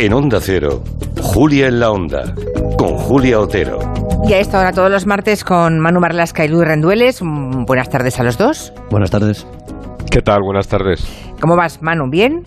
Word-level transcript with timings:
En 0.00 0.14
Onda 0.14 0.38
Cero, 0.40 0.82
Julia 1.20 1.66
en 1.66 1.78
la 1.78 1.90
Onda, 1.90 2.34
con 2.78 2.96
Julia 2.96 3.38
Otero. 3.38 3.78
Y 4.26 4.32
a 4.32 4.38
esta 4.38 4.58
hora 4.58 4.72
todos 4.72 4.90
los 4.90 5.04
martes 5.04 5.44
con 5.44 5.78
Manu 5.78 6.00
Marlasca 6.00 6.42
y 6.42 6.48
Luis 6.48 6.66
Rendueles. 6.66 7.20
Mm, 7.20 7.66
Buenas 7.66 7.90
tardes 7.90 8.18
a 8.18 8.22
los 8.24 8.38
dos. 8.38 8.72
Buenas 8.90 9.10
tardes. 9.10 9.46
¿Qué 10.10 10.22
tal? 10.22 10.40
Buenas 10.42 10.68
tardes. 10.68 11.06
¿Cómo 11.38 11.54
vas, 11.54 11.82
Manu? 11.82 12.08
¿Bien? 12.08 12.42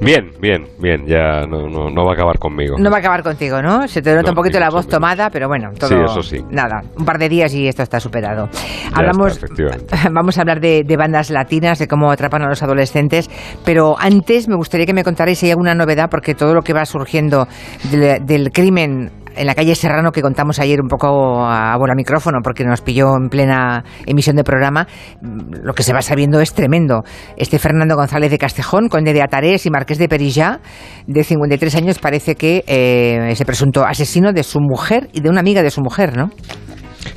Bien, 0.00 0.30
bien, 0.40 0.66
bien. 0.78 1.06
Ya 1.06 1.46
no, 1.46 1.68
no, 1.68 1.90
no 1.90 2.04
va 2.04 2.12
a 2.12 2.14
acabar 2.14 2.38
conmigo. 2.38 2.76
No 2.78 2.90
va 2.90 2.96
a 2.96 3.00
acabar 3.00 3.22
contigo, 3.22 3.60
¿no? 3.60 3.86
Se 3.86 4.02
te 4.02 4.10
nota 4.14 4.28
No, 4.28 4.30
un 4.30 4.36
poquito 4.36 4.58
sí, 4.58 4.60
la 4.60 4.70
voz 4.70 4.86
tomada, 4.86 5.30
pero 5.30 5.48
bueno, 5.48 5.70
todo. 5.78 5.88
Sí, 5.88 5.96
eso 6.04 6.22
sí. 6.22 6.38
Nada, 6.50 6.82
un 6.96 7.04
par 7.04 7.18
de 7.18 7.28
días 7.28 7.54
y 7.54 7.68
esto 7.68 7.82
está 7.82 8.00
superado. 8.00 8.48
Ya 8.52 8.96
Hablamos, 8.96 9.42
está, 9.42 10.08
vamos 10.12 10.38
a 10.38 10.40
hablar 10.40 10.60
de, 10.60 10.82
de 10.84 10.96
bandas 10.96 11.30
latinas, 11.30 11.78
de 11.78 11.86
cómo 11.86 12.10
atrapan 12.10 12.42
a 12.42 12.48
los 12.48 12.62
adolescentes, 12.62 13.30
pero 13.64 13.96
antes 13.98 14.48
me 14.48 14.56
gustaría 14.56 14.86
que 14.86 14.94
me 14.94 15.04
contarais 15.04 15.38
si 15.38 15.46
hay 15.46 15.52
alguna 15.52 15.74
novedad, 15.74 16.08
porque 16.10 16.34
todo 16.34 16.54
lo 16.54 16.62
que 16.62 16.72
va 16.72 16.84
surgiendo 16.84 17.46
del 17.90 18.50
crimen 18.52 19.10
en 19.36 19.46
la 19.46 19.54
calle 19.54 19.74
Serrano 19.74 20.12
que 20.12 20.22
contamos 20.22 20.58
ayer 20.58 20.80
un 20.80 20.88
poco 20.88 21.44
a 21.44 21.76
bola 21.76 21.94
micrófono 21.94 22.38
porque 22.42 22.64
nos 22.64 22.80
pilló 22.80 23.16
en 23.16 23.28
plena 23.28 23.84
emisión 24.06 24.36
de 24.36 24.44
programa, 24.44 24.86
mm, 25.20 25.62
lo 25.62 25.72
que 25.74 25.82
se 25.82 25.92
va 25.92 26.02
sabiendo 26.02 26.40
es 26.40 26.54
tremendo. 26.54 27.02
Este 27.36 27.58
Fernando 27.58 27.96
González 27.96 28.30
de 28.30 28.38
Castejón, 28.38 28.88
conde 28.88 29.12
de 29.12 29.22
Atarés 29.22 29.66
y 29.66 29.70
marqués 29.70 29.98
de 29.98 30.08
Perillá, 30.08 30.60
de 31.06 31.24
53 31.24 31.74
años, 31.76 31.98
parece 31.98 32.34
que 32.34 32.64
eh, 32.66 33.28
ese 33.30 33.44
presunto 33.44 33.84
asesino 33.84 34.32
de 34.32 34.42
su 34.42 34.60
mujer 34.60 35.08
y 35.12 35.20
de 35.20 35.28
una 35.28 35.40
amiga 35.40 35.62
de 35.62 35.70
su 35.70 35.80
mujer, 35.80 36.16
¿no? 36.16 36.30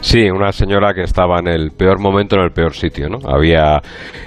Sí, 0.02 0.30
una 0.30 0.52
señora 0.52 0.94
que 0.94 1.02
estaba 1.02 1.40
en 1.40 1.48
el 1.48 1.72
peor 1.72 2.00
momento, 2.00 2.36
en 2.36 2.44
el 2.44 2.52
peor 2.52 2.74
sitio, 2.74 3.10
¿no? 3.10 3.18
Había, 3.26 3.82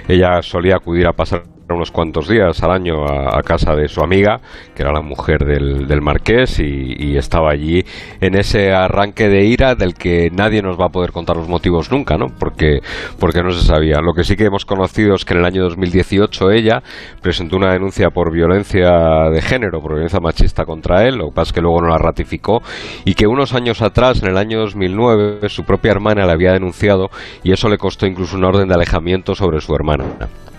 ella 0.07 0.41
solía 0.41 0.75
acudir 0.75 1.07
a 1.07 1.13
pasar 1.13 1.41
unos 1.73 1.91
cuantos 1.91 2.27
días 2.27 2.63
al 2.63 2.71
año 2.71 3.05
a, 3.05 3.41
casa 3.43 3.75
de 3.75 3.87
su 3.87 4.01
amiga, 4.01 4.39
que 4.75 4.83
era 4.83 4.91
la 4.91 5.01
mujer 5.01 5.39
del, 5.45 5.87
del 5.87 6.01
marqués, 6.01 6.59
y, 6.59 7.17
estaba 7.17 7.51
allí 7.51 7.83
en 8.21 8.35
ese 8.35 8.71
arranque 8.73 9.27
de 9.27 9.45
ira 9.45 9.73
del 9.73 9.95
que 9.95 10.29
nadie 10.31 10.61
nos 10.61 10.79
va 10.79 10.85
a 10.85 10.89
poder 10.89 11.11
contar 11.11 11.35
los 11.35 11.47
motivos 11.47 11.91
nunca, 11.91 12.15
¿no? 12.15 12.27
Porque, 12.27 12.79
porque 13.19 13.41
no 13.41 13.51
se 13.51 13.65
sabía. 13.65 13.99
Lo 14.01 14.13
que 14.13 14.23
sí 14.23 14.35
que 14.35 14.45
hemos 14.45 14.65
conocido 14.65 15.15
es 15.15 15.25
que 15.25 15.33
en 15.33 15.39
el 15.39 15.45
año 15.45 15.63
2018 15.63 16.51
ella 16.51 16.83
presentó 17.21 17.57
una 17.57 17.73
denuncia 17.73 18.09
por 18.11 18.31
violencia 18.31 19.29
de 19.33 19.41
género, 19.41 19.81
por 19.81 19.93
violencia 19.93 20.19
machista 20.19 20.63
contra 20.63 21.07
él, 21.07 21.15
lo 21.15 21.29
que 21.29 21.35
pasa 21.35 21.49
es 21.49 21.53
que 21.53 21.61
luego 21.61 21.81
no 21.81 21.87
la 21.87 21.97
ratificó, 21.97 22.61
y 23.03 23.15
que 23.15 23.25
unos 23.25 23.53
años 23.53 23.81
atrás, 23.81 24.21
en 24.21 24.29
el 24.29 24.37
año 24.37 24.59
2009, 24.59 25.49
su 25.49 25.63
propia 25.63 25.91
hermana 25.91 26.25
le 26.25 26.31
había 26.31 26.53
denunciado 26.53 27.09
y 27.43 27.51
eso 27.51 27.67
le 27.67 27.77
costó 27.77 28.05
incluso 28.05 28.37
una 28.37 28.49
orden 28.49 28.67
de 28.67 28.75
alejamiento 28.75 29.33
sobre 29.33 29.59
su 29.59 29.73
hermana. 29.73 30.05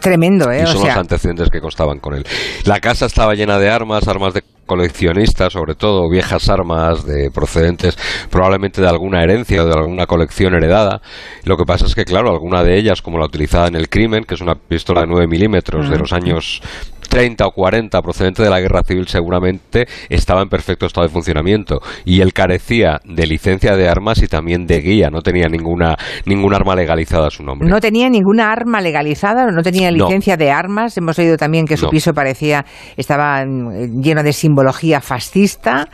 Tremendo, 0.00 0.50
¿eh? 0.50 0.60
Y 0.60 0.64
O 0.64 0.66
son 0.66 0.82
sea, 0.82 0.90
los 0.90 0.98
antecedentes 0.98 1.50
que 1.50 1.60
constaban 1.60 1.98
con 1.98 2.14
él. 2.14 2.24
La 2.64 2.80
casa 2.80 3.06
estaba 3.06 3.34
llena 3.34 3.58
de 3.58 3.70
armas, 3.70 4.06
armas 4.08 4.34
de 4.34 4.42
coleccionistas, 4.68 5.54
sobre 5.54 5.74
todo 5.74 6.08
viejas 6.08 6.48
armas 6.48 7.04
de 7.04 7.30
procedentes 7.30 7.98
probablemente 8.30 8.80
de 8.80 8.88
alguna 8.88 9.22
herencia 9.22 9.64
o 9.64 9.66
de 9.66 9.72
alguna 9.72 10.06
colección 10.06 10.54
heredada. 10.54 11.00
Lo 11.44 11.56
que 11.56 11.64
pasa 11.64 11.86
es 11.86 11.94
que, 11.94 12.04
claro, 12.04 12.30
alguna 12.30 12.62
de 12.62 12.78
ellas, 12.78 13.00
como 13.02 13.18
la 13.18 13.24
utilizada 13.24 13.66
en 13.66 13.76
el 13.76 13.88
crimen, 13.88 14.24
que 14.24 14.34
es 14.34 14.40
una 14.40 14.54
pistola 14.54 15.00
de 15.00 15.06
9 15.08 15.26
milímetros 15.26 15.88
de 15.88 15.98
los 15.98 16.12
años 16.12 16.60
30 17.08 17.46
o 17.46 17.50
40 17.52 18.00
procedente 18.02 18.42
de 18.42 18.50
la 18.50 18.60
guerra 18.60 18.82
civil 18.82 19.06
seguramente 19.08 19.86
estaba 20.08 20.42
en 20.42 20.48
perfecto 20.48 20.86
estado 20.86 21.06
de 21.06 21.12
funcionamiento 21.12 21.80
y 22.04 22.20
él 22.20 22.32
carecía 22.32 23.00
de 23.04 23.26
licencia 23.26 23.76
de 23.76 23.88
armas 23.88 24.22
y 24.22 24.28
también 24.28 24.66
de 24.66 24.80
guía, 24.80 25.08
no 25.10 25.20
tenía 25.22 25.48
ninguna 25.48 25.96
ningún 26.26 26.54
arma 26.54 26.74
legalizada 26.74 27.26
a 27.28 27.30
su 27.30 27.42
nombre. 27.42 27.68
no 27.68 27.80
tenía 27.80 28.08
ninguna 28.08 28.50
arma 28.52 28.80
legalizada, 28.80 29.46
no 29.46 29.62
tenía 29.62 29.90
No. 29.90 30.04
licencia 30.06 30.36
de 30.36 30.50
armas. 30.50 30.96
Hemos 30.96 31.18
oído 31.18 31.36
también 31.36 31.64
que 31.66 31.76
su 31.76 31.86
No. 31.86 31.90
piso 31.90 32.12
parecía 32.12 32.64
estaba 32.96 33.44
mm, 33.44 34.00
lleno 34.02 34.22
de 34.22 34.32
simbología 34.32 35.00
fascista, 35.00 35.88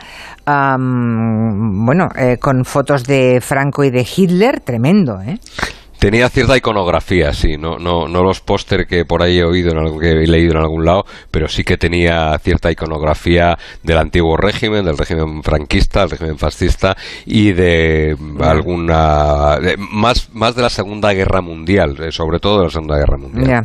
bueno, 0.77 2.07
eh, 2.17 2.37
con 2.39 2.65
fotos 2.65 3.03
de 3.05 3.39
Franco 3.41 3.83
y 3.83 3.89
de 3.89 4.05
Hitler, 4.15 4.59
tremendo, 4.61 5.19
¿eh? 5.21 5.39
Tenía 6.05 6.29
cierta 6.29 6.55
iconografía, 6.55 7.33
sí, 7.33 7.57
no, 7.57 7.79
no, 7.79 8.07
no 8.07 8.21
los 8.21 8.39
póster 8.39 8.85
que 8.85 9.05
por 9.05 9.23
ahí 9.23 9.39
he 9.39 9.43
oído, 9.43 9.71
en 9.71 9.79
algo 9.79 9.97
que 9.97 10.11
he 10.11 10.27
leído 10.27 10.51
en 10.51 10.59
algún 10.59 10.85
lado, 10.85 11.03
pero 11.31 11.47
sí 11.47 11.63
que 11.63 11.77
tenía 11.77 12.37
cierta 12.37 12.71
iconografía 12.71 13.57
del 13.81 13.97
antiguo 13.97 14.37
régimen, 14.37 14.85
del 14.85 14.99
régimen 14.99 15.41
franquista, 15.41 16.01
del 16.01 16.11
régimen 16.11 16.37
fascista 16.37 16.95
y 17.25 17.53
de 17.53 18.15
alguna 18.39 19.57
más 19.93 20.29
más 20.33 20.55
de 20.55 20.61
la 20.61 20.69
Segunda 20.69 21.11
Guerra 21.11 21.41
Mundial, 21.41 21.95
eh, 21.99 22.11
sobre 22.11 22.37
todo 22.37 22.59
de 22.59 22.65
la 22.65 22.69
Segunda 22.69 22.97
Guerra 22.97 23.17
Mundial. 23.17 23.47
Ya. 23.47 23.61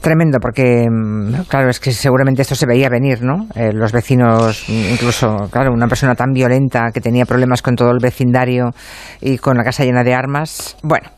Tremendo, 0.00 0.38
porque, 0.40 0.86
mm, 0.88 1.42
claro, 1.48 1.70
es 1.70 1.80
que 1.80 1.90
seguramente 1.92 2.42
esto 2.42 2.54
se 2.54 2.66
veía 2.66 2.88
venir, 2.88 3.22
¿no? 3.22 3.48
Eh, 3.56 3.72
los 3.72 3.90
vecinos, 3.90 4.64
mm, 4.68 4.92
incluso, 4.92 5.48
claro, 5.50 5.72
una 5.72 5.88
persona 5.88 6.14
tan 6.14 6.32
violenta 6.32 6.90
que 6.94 7.00
tenía 7.00 7.24
problemas 7.24 7.62
con 7.62 7.74
todo 7.74 7.90
el 7.90 7.98
vecindario 8.00 8.70
y 9.20 9.38
con 9.38 9.56
la 9.56 9.64
casa 9.64 9.84
llena 9.84 10.04
de 10.04 10.14
armas. 10.14 10.76
Bueno, 10.82 11.10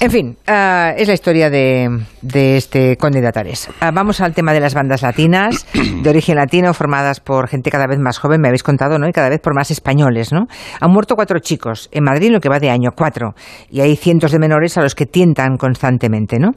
en 0.00 0.10
fin, 0.10 0.36
ah, 0.46 0.92
es 0.96 1.08
la 1.08 1.14
historia 1.14 1.48
de, 1.48 1.88
de 2.22 2.56
este 2.56 2.96
conde 2.96 3.20
de 3.20 3.28
Atares. 3.28 3.68
Ah, 3.80 3.90
vamos 3.92 4.20
al 4.20 4.34
tema 4.34 4.52
de 4.52 4.60
las 4.60 4.74
bandas 4.74 5.02
latinas, 5.02 5.66
de 5.74 6.10
origen 6.10 6.36
latino, 6.36 6.74
formadas 6.74 7.20
por 7.20 7.48
gente 7.48 7.70
cada 7.70 7.86
vez 7.86 7.98
más 7.98 8.18
joven, 8.18 8.40
me 8.40 8.48
habéis 8.48 8.62
contado, 8.62 8.98
¿no? 8.98 9.08
Y 9.08 9.12
cada 9.12 9.28
vez 9.28 9.40
por 9.40 9.54
más 9.54 9.70
españoles, 9.70 10.32
¿no? 10.32 10.46
Han 10.80 10.90
muerto 10.90 11.14
cuatro 11.14 11.38
chicos 11.38 11.88
en 11.92 12.04
Madrid 12.04 12.30
lo 12.30 12.40
que 12.40 12.48
va 12.48 12.58
de 12.58 12.70
año, 12.70 12.90
cuatro. 12.96 13.34
Y 13.70 13.80
hay 13.80 13.96
cientos 13.96 14.32
de 14.32 14.38
menores 14.38 14.76
a 14.76 14.82
los 14.82 14.94
que 14.94 15.06
tientan 15.06 15.56
constantemente, 15.56 16.38
¿no? 16.38 16.50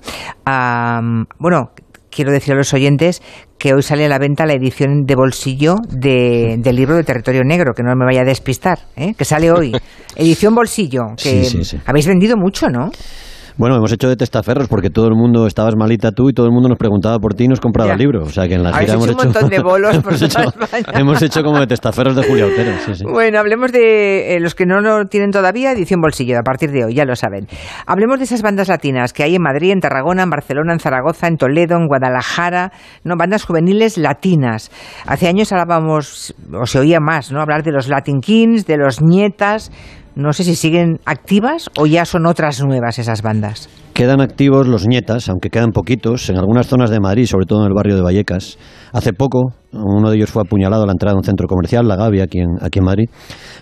Bueno, 1.39 1.71
quiero 2.15 2.31
decir 2.31 2.53
a 2.53 2.57
los 2.57 2.73
oyentes 2.73 3.21
que 3.57 3.73
hoy 3.73 3.81
sale 3.83 4.05
a 4.05 4.09
la 4.09 4.17
venta 4.19 4.45
la 4.45 4.53
edición 4.53 5.05
de 5.05 5.15
bolsillo 5.15 5.75
de- 5.89 6.55
del 6.59 6.75
libro 6.75 6.95
de 6.95 7.03
Territorio 7.03 7.41
Negro, 7.43 7.73
que 7.75 7.83
no 7.83 7.95
me 7.95 8.05
vaya 8.05 8.21
a 8.21 8.25
despistar, 8.25 8.79
¿eh? 8.95 9.13
que 9.17 9.25
sale 9.25 9.51
hoy. 9.51 9.71
edición 10.15 10.55
bolsillo, 10.55 11.09
que 11.17 11.43
Sí, 11.43 11.45
sí, 11.45 11.63
sí. 11.65 11.77
habéis 11.85 12.07
vendido 12.07 12.37
mucho, 12.37 12.69
¿no? 12.69 12.89
Bueno, 13.57 13.77
hemos 13.77 13.91
hecho 13.93 14.09
de 14.09 14.17
testaferros 14.17 14.67
porque 14.67 14.89
todo 14.89 15.07
el 15.07 15.15
mundo 15.15 15.47
estabas 15.47 15.75
malita 15.77 16.11
tú 16.11 16.29
y 16.29 16.33
todo 16.33 16.45
el 16.45 16.51
mundo 16.51 16.67
nos 16.67 16.77
preguntaba 16.77 17.19
por 17.19 17.35
ti 17.35 17.45
y 17.45 17.47
nos 17.47 17.61
compraba 17.61 17.93
el 17.93 17.97
libro. 17.97 18.23
O 18.23 18.29
sea 18.29 18.49
que 18.49 18.55
en 18.55 18.63
la 18.63 18.73
gira 18.77 18.95
hemos 18.95 19.07
hecho 19.07 19.17
un 19.17 19.33
montón 19.33 19.49
de 19.49 19.59
bolos 19.63 19.97
por 19.99 20.13
hemos, 20.13 20.21
hecho, 20.21 20.39
hemos 20.93 21.21
hecho 21.21 21.41
como 21.41 21.59
de 21.59 21.67
testaferros 21.67 22.17
de 22.17 22.23
Julia 22.23 22.47
Otero. 22.47 22.71
Sí, 22.85 22.95
sí. 22.95 23.03
Bueno, 23.05 23.39
hablemos 23.39 23.71
de 23.71 24.35
eh, 24.35 24.39
los 24.41 24.55
que 24.55 24.65
no 24.65 24.81
lo 24.81 25.05
tienen 25.05 25.31
todavía, 25.31 25.71
edición 25.71 26.01
bolsillo, 26.01 26.37
a 26.37 26.43
partir 26.43 26.71
de 26.71 26.83
hoy, 26.83 26.95
ya 26.95 27.05
lo 27.05 27.15
saben. 27.15 27.47
Hablemos 27.85 28.17
de 28.17 28.25
esas 28.25 28.41
bandas 28.41 28.67
latinas 28.67 29.13
que 29.13 29.23
hay 29.23 29.35
en 29.35 29.41
Madrid, 29.41 29.71
en 29.71 29.79
Tarragona, 29.79 30.23
en 30.23 30.29
Barcelona, 30.29 30.73
en 30.73 30.79
Zaragoza, 30.79 31.27
en 31.27 31.37
Toledo, 31.37 31.77
en 31.77 31.87
Guadalajara, 31.87 32.73
no 33.05 33.15
bandas 33.17 33.45
juveniles 33.45 33.97
latinas. 33.97 34.69
Hace 35.07 35.29
años 35.29 35.53
hablábamos, 35.53 36.35
o 36.53 36.65
se 36.65 36.79
oía 36.79 36.99
más, 36.99 37.31
¿no? 37.31 37.41
Hablar 37.41 37.63
de 37.63 37.71
los 37.71 37.87
Latin 37.87 38.19
Kings, 38.19 38.65
de 38.65 38.75
los 38.77 39.01
Nietas. 39.01 39.71
No 40.15 40.31
sé 40.31 40.45
si 40.45 40.55
siguen 40.55 40.99
activas 41.05 41.69
o 41.77 41.85
ya 41.85 42.05
son 42.05 42.25
otras 42.25 42.63
nuevas 42.63 42.99
esas 42.99 43.21
bandas. 43.21 43.69
Quedan 43.95 44.19
activos 44.19 44.67
los 44.67 44.85
nietas, 44.85 45.29
aunque 45.29 45.49
quedan 45.49 45.71
poquitos, 45.71 46.29
en 46.29 46.37
algunas 46.37 46.67
zonas 46.67 46.89
de 46.89 46.99
Madrid, 46.99 47.27
sobre 47.27 47.45
todo 47.45 47.61
en 47.61 47.67
el 47.67 47.73
barrio 47.73 47.95
de 47.95 48.01
Vallecas. 48.01 48.57
Hace 48.91 49.13
poco, 49.13 49.53
uno 49.71 50.09
de 50.09 50.17
ellos 50.17 50.29
fue 50.29 50.41
apuñalado 50.41 50.83
a 50.83 50.85
la 50.85 50.91
entrada 50.91 51.13
de 51.13 51.19
un 51.19 51.23
centro 51.23 51.47
comercial, 51.47 51.87
La 51.87 51.95
Gavia, 51.95 52.25
aquí 52.25 52.39
en, 52.39 52.57
aquí 52.59 52.79
en 52.79 52.85
Madrid. 52.85 53.05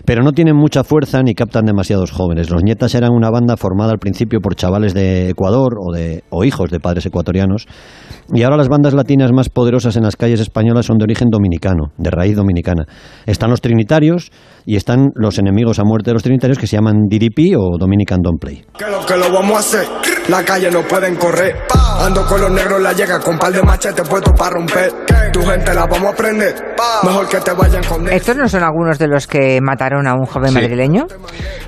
Pero 0.04 0.24
no 0.24 0.32
tienen 0.32 0.56
mucha 0.56 0.82
fuerza 0.82 1.22
ni 1.22 1.34
captan 1.34 1.66
demasiados 1.66 2.10
jóvenes. 2.10 2.50
Los 2.50 2.64
nietas 2.64 2.96
eran 2.96 3.12
una 3.12 3.30
banda 3.30 3.56
formada 3.56 3.92
al 3.92 4.00
principio 4.00 4.40
por 4.40 4.56
chavales 4.56 4.92
de 4.92 5.28
Ecuador 5.28 5.74
o, 5.78 5.94
de, 5.94 6.24
o 6.30 6.42
hijos 6.42 6.68
de 6.68 6.80
padres 6.80 7.06
ecuatorianos. 7.06 7.68
Y 8.32 8.42
ahora 8.42 8.56
las 8.56 8.68
bandas 8.68 8.92
latinas 8.92 9.30
más 9.32 9.50
poderosas 9.50 9.94
en 9.96 10.02
las 10.02 10.16
calles 10.16 10.40
españolas 10.40 10.86
son 10.86 10.98
de 10.98 11.04
origen 11.04 11.28
dominicano, 11.30 11.92
de 11.96 12.10
raíz 12.10 12.34
dominicana. 12.34 12.86
Están 13.26 13.50
los 13.50 13.60
trinitarios 13.60 14.32
y 14.66 14.74
están 14.74 15.10
los 15.14 15.38
enemigos 15.38 15.78
a 15.78 15.84
muerte 15.84 16.10
de 16.10 16.14
los 16.14 16.24
trinitarios 16.24 16.58
que 16.58 16.66
se 16.66 16.76
llaman 16.76 17.02
DDP 17.08 17.56
o 17.56 17.78
Dominican 17.78 18.20
Don't 18.20 18.40
Play. 18.40 18.64
Que 18.76 18.90
lo 18.90 19.06
que 19.06 19.16
lo 19.16 19.32
vamos 19.32 19.56
a 19.56 19.60
hacer, 19.60 19.86
la 20.28 20.44
calle 20.44 20.70
no 20.70 20.82
pueden 20.82 21.16
correr. 21.16 21.56
Ando 22.00 22.26
con 22.26 22.40
los 22.40 22.50
negros, 22.50 22.80
la 22.82 22.92
llega 22.92 23.20
con 23.20 23.38
par 23.38 23.52
de 23.52 23.62
machetes 23.62 24.06
puestos 24.08 24.32
para 24.36 24.50
romper. 24.50 24.92
Tu 25.32 25.42
gente 25.44 25.74
la 25.74 25.86
vamos 25.86 26.12
a 26.12 26.16
prender, 26.16 26.54
mejor 27.02 27.28
que 27.28 27.40
te 27.40 27.52
vayan 27.52 27.82
con 27.84 28.08
¿Estos 28.08 28.36
no 28.36 28.48
son 28.48 28.62
algunos 28.62 28.98
de 28.98 29.08
los 29.08 29.26
que 29.26 29.60
mataron 29.60 30.06
a 30.06 30.14
un 30.14 30.26
joven 30.26 30.50
Sí. 30.50 30.54
madrileño? 30.54 31.06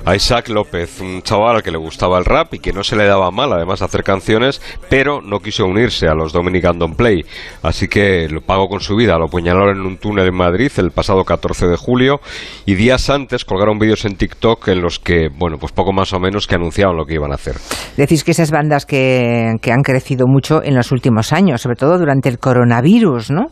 A 0.05 0.15
Isaac 0.15 0.47
López, 0.49 1.01
un 1.01 1.21
chaval 1.21 1.57
al 1.57 1.63
que 1.63 1.71
le 1.71 1.77
gustaba 1.77 2.17
el 2.17 2.23
rap 2.25 2.53
y 2.53 2.59
que 2.59 2.71
no 2.71 2.83
se 2.83 2.95
le 2.95 3.05
daba 3.05 3.29
mal 3.31 3.51
además 3.51 3.81
hacer 3.81 4.03
canciones, 4.03 4.61
pero 4.89 5.21
no 5.21 5.39
quiso 5.39 5.65
unirse 5.65 6.07
a 6.07 6.13
los 6.13 6.31
Dominican 6.31 6.79
Don't 6.79 6.95
Play. 6.95 7.25
Así 7.61 7.87
que 7.89 8.27
lo 8.29 8.39
pagó 8.41 8.67
con 8.69 8.79
su 8.79 8.95
vida, 8.95 9.17
lo 9.17 9.25
apuñalaron 9.25 9.77
en 9.77 9.85
un 9.85 9.97
túnel 9.97 10.27
en 10.27 10.35
Madrid 10.35 10.71
el 10.77 10.91
pasado 10.91 11.23
14 11.25 11.67
de 11.67 11.75
julio 11.75 12.21
y 12.65 12.75
días 12.75 13.09
antes 13.09 13.43
colgaron 13.43 13.79
vídeos 13.79 14.05
en 14.05 14.15
TikTok 14.15 14.65
en 14.69 14.81
los 14.81 14.99
que, 14.99 15.27
bueno, 15.33 15.57
pues 15.57 15.73
poco 15.73 15.91
más 15.91 16.13
o 16.13 16.19
menos 16.19 16.47
que 16.47 16.55
anunciaban 16.55 16.95
lo 16.95 17.05
que 17.05 17.15
iban 17.15 17.31
a 17.31 17.35
hacer. 17.35 17.55
Decís 17.97 18.23
que 18.23 18.33
bandas 18.51 18.85
que, 18.85 19.53
que 19.61 19.71
han 19.71 19.81
crecido 19.81 20.25
mucho 20.27 20.63
en 20.63 20.75
los 20.75 20.91
últimos 20.91 21.33
años, 21.33 21.61
sobre 21.61 21.75
todo 21.75 21.97
durante 21.97 22.29
el 22.29 22.39
coronavirus, 22.39 23.31
¿no? 23.31 23.47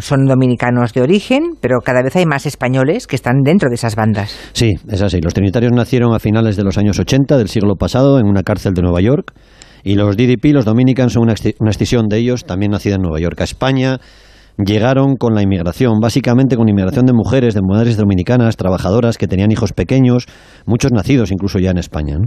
Son 0.00 0.26
dominicanos 0.26 0.92
de 0.92 1.02
origen, 1.02 1.56
pero 1.60 1.80
cada 1.80 2.02
vez 2.02 2.16
hay 2.16 2.26
más 2.26 2.46
españoles 2.46 3.06
que 3.06 3.16
están 3.16 3.42
dentro 3.42 3.68
de 3.68 3.74
esas 3.74 3.96
bandas. 3.96 4.36
Sí, 4.52 4.72
es 4.88 5.02
así. 5.02 5.20
Los 5.20 5.34
trinitarios 5.34 5.72
nacieron 5.72 6.14
a 6.14 6.18
finales 6.18 6.56
de 6.56 6.64
los 6.64 6.78
años 6.78 6.98
80 6.98 7.36
del 7.36 7.48
siglo 7.48 7.76
pasado 7.76 8.18
en 8.18 8.26
una 8.26 8.42
cárcel 8.42 8.74
de 8.74 8.82
Nueva 8.82 9.00
York 9.00 9.32
y 9.82 9.94
los 9.94 10.16
DDP, 10.16 10.52
los 10.52 10.64
Dominicans, 10.64 11.12
son 11.12 11.24
una, 11.24 11.34
una 11.58 11.70
escisión 11.70 12.08
de 12.08 12.18
ellos, 12.18 12.44
también 12.44 12.72
nacida 12.72 12.96
en 12.96 13.02
Nueva 13.02 13.18
York. 13.18 13.40
A 13.40 13.44
España 13.44 13.98
llegaron 14.58 15.16
con 15.16 15.34
la 15.34 15.42
inmigración, 15.42 16.00
básicamente 16.00 16.56
con 16.56 16.68
inmigración 16.68 17.06
de 17.06 17.12
mujeres, 17.12 17.54
de 17.54 17.62
madres 17.62 17.96
dominicanas, 17.96 18.56
trabajadoras 18.56 19.16
que 19.16 19.26
tenían 19.26 19.50
hijos 19.50 19.72
pequeños, 19.72 20.26
muchos 20.66 20.92
nacidos 20.92 21.30
incluso 21.32 21.58
ya 21.58 21.70
en 21.70 21.78
España. 21.78 22.16
¿no? 22.18 22.26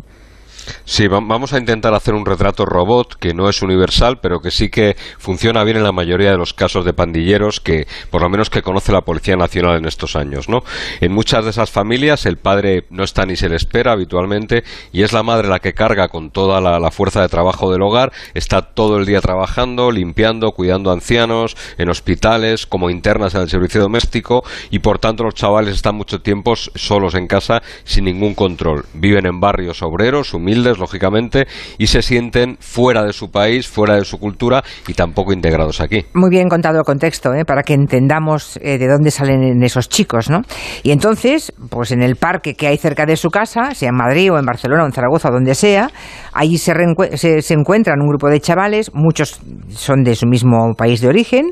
Sí, 0.85 1.07
vamos 1.07 1.53
a 1.53 1.59
intentar 1.59 1.93
hacer 1.93 2.13
un 2.13 2.25
retrato 2.25 2.65
robot 2.65 3.15
que 3.15 3.33
no 3.33 3.49
es 3.49 3.61
universal, 3.61 4.19
pero 4.21 4.39
que 4.39 4.51
sí 4.51 4.69
que 4.69 4.95
funciona 5.17 5.63
bien 5.63 5.77
en 5.77 5.83
la 5.83 5.91
mayoría 5.91 6.31
de 6.31 6.37
los 6.37 6.53
casos 6.53 6.85
de 6.85 6.93
pandilleros 6.93 7.59
que, 7.59 7.87
por 8.09 8.21
lo 8.21 8.29
menos, 8.29 8.49
que 8.49 8.61
conoce 8.61 8.91
la 8.91 9.01
Policía 9.01 9.35
Nacional 9.35 9.77
en 9.77 9.85
estos 9.85 10.15
años, 10.15 10.49
¿no? 10.49 10.63
En 11.01 11.11
muchas 11.11 11.43
de 11.43 11.51
esas 11.51 11.69
familias 11.69 12.25
el 12.25 12.37
padre 12.37 12.85
no 12.89 13.03
está 13.03 13.25
ni 13.25 13.35
se 13.35 13.49
le 13.49 13.55
espera 13.55 13.91
habitualmente 13.93 14.63
y 14.91 15.03
es 15.03 15.13
la 15.13 15.23
madre 15.23 15.47
la 15.47 15.59
que 15.59 15.73
carga 15.73 16.07
con 16.07 16.31
toda 16.31 16.61
la, 16.61 16.79
la 16.79 16.91
fuerza 16.91 17.21
de 17.21 17.29
trabajo 17.29 17.71
del 17.71 17.81
hogar, 17.81 18.11
está 18.33 18.61
todo 18.61 18.97
el 18.97 19.05
día 19.05 19.21
trabajando, 19.21 19.91
limpiando, 19.91 20.51
cuidando 20.51 20.91
ancianos, 20.91 21.55
en 21.77 21.89
hospitales, 21.89 22.65
como 22.65 22.89
internas 22.89 23.35
en 23.35 23.41
el 23.41 23.49
servicio 23.49 23.81
doméstico 23.81 24.43
y, 24.69 24.79
por 24.79 24.99
tanto, 24.99 25.23
los 25.23 25.33
chavales 25.33 25.75
están 25.75 25.95
mucho 25.95 26.21
tiempo 26.21 26.55
solos 26.55 27.15
en 27.15 27.27
casa 27.27 27.61
sin 27.83 28.05
ningún 28.05 28.35
control. 28.35 28.85
Viven 28.93 29.25
en 29.25 29.39
barrios 29.39 29.81
obreros, 29.81 30.33
humildes, 30.33 30.52
lógicamente, 30.61 31.47
y 31.77 31.87
se 31.87 32.01
sienten 32.01 32.57
fuera 32.59 33.03
de 33.03 33.13
su 33.13 33.31
país, 33.31 33.67
fuera 33.67 33.95
de 33.95 34.05
su 34.05 34.17
cultura 34.17 34.63
y 34.87 34.93
tampoco 34.93 35.33
integrados 35.33 35.81
aquí. 35.81 36.05
Muy 36.13 36.29
bien 36.29 36.49
contado 36.49 36.79
el 36.79 36.83
contexto, 36.83 37.33
¿eh? 37.33 37.45
para 37.45 37.63
que 37.63 37.73
entendamos 37.73 38.57
eh, 38.61 38.77
de 38.77 38.87
dónde 38.87 39.11
salen 39.11 39.61
esos 39.63 39.89
chicos, 39.89 40.29
¿no? 40.29 40.41
Y 40.83 40.91
entonces, 40.91 41.53
pues 41.69 41.91
en 41.91 42.01
el 42.01 42.15
parque 42.15 42.53
que 42.53 42.67
hay 42.67 42.77
cerca 42.77 43.05
de 43.05 43.15
su 43.15 43.29
casa, 43.29 43.73
sea 43.73 43.89
en 43.89 43.95
Madrid 43.95 44.31
o 44.31 44.37
en 44.37 44.45
Barcelona 44.45 44.83
o 44.83 44.85
en 44.85 44.91
Zaragoza 44.91 45.29
o 45.29 45.31
donde 45.31 45.55
sea, 45.55 45.89
allí 46.33 46.57
se, 46.57 46.73
se, 47.17 47.53
encuentran 47.53 47.99
un 48.01 48.07
grupo 48.07 48.29
de 48.29 48.39
chavales, 48.39 48.91
muchos 48.93 49.39
son 49.69 50.03
de 50.03 50.15
su 50.15 50.27
mismo 50.27 50.73
país 50.77 51.01
de 51.01 51.07
origen 51.07 51.51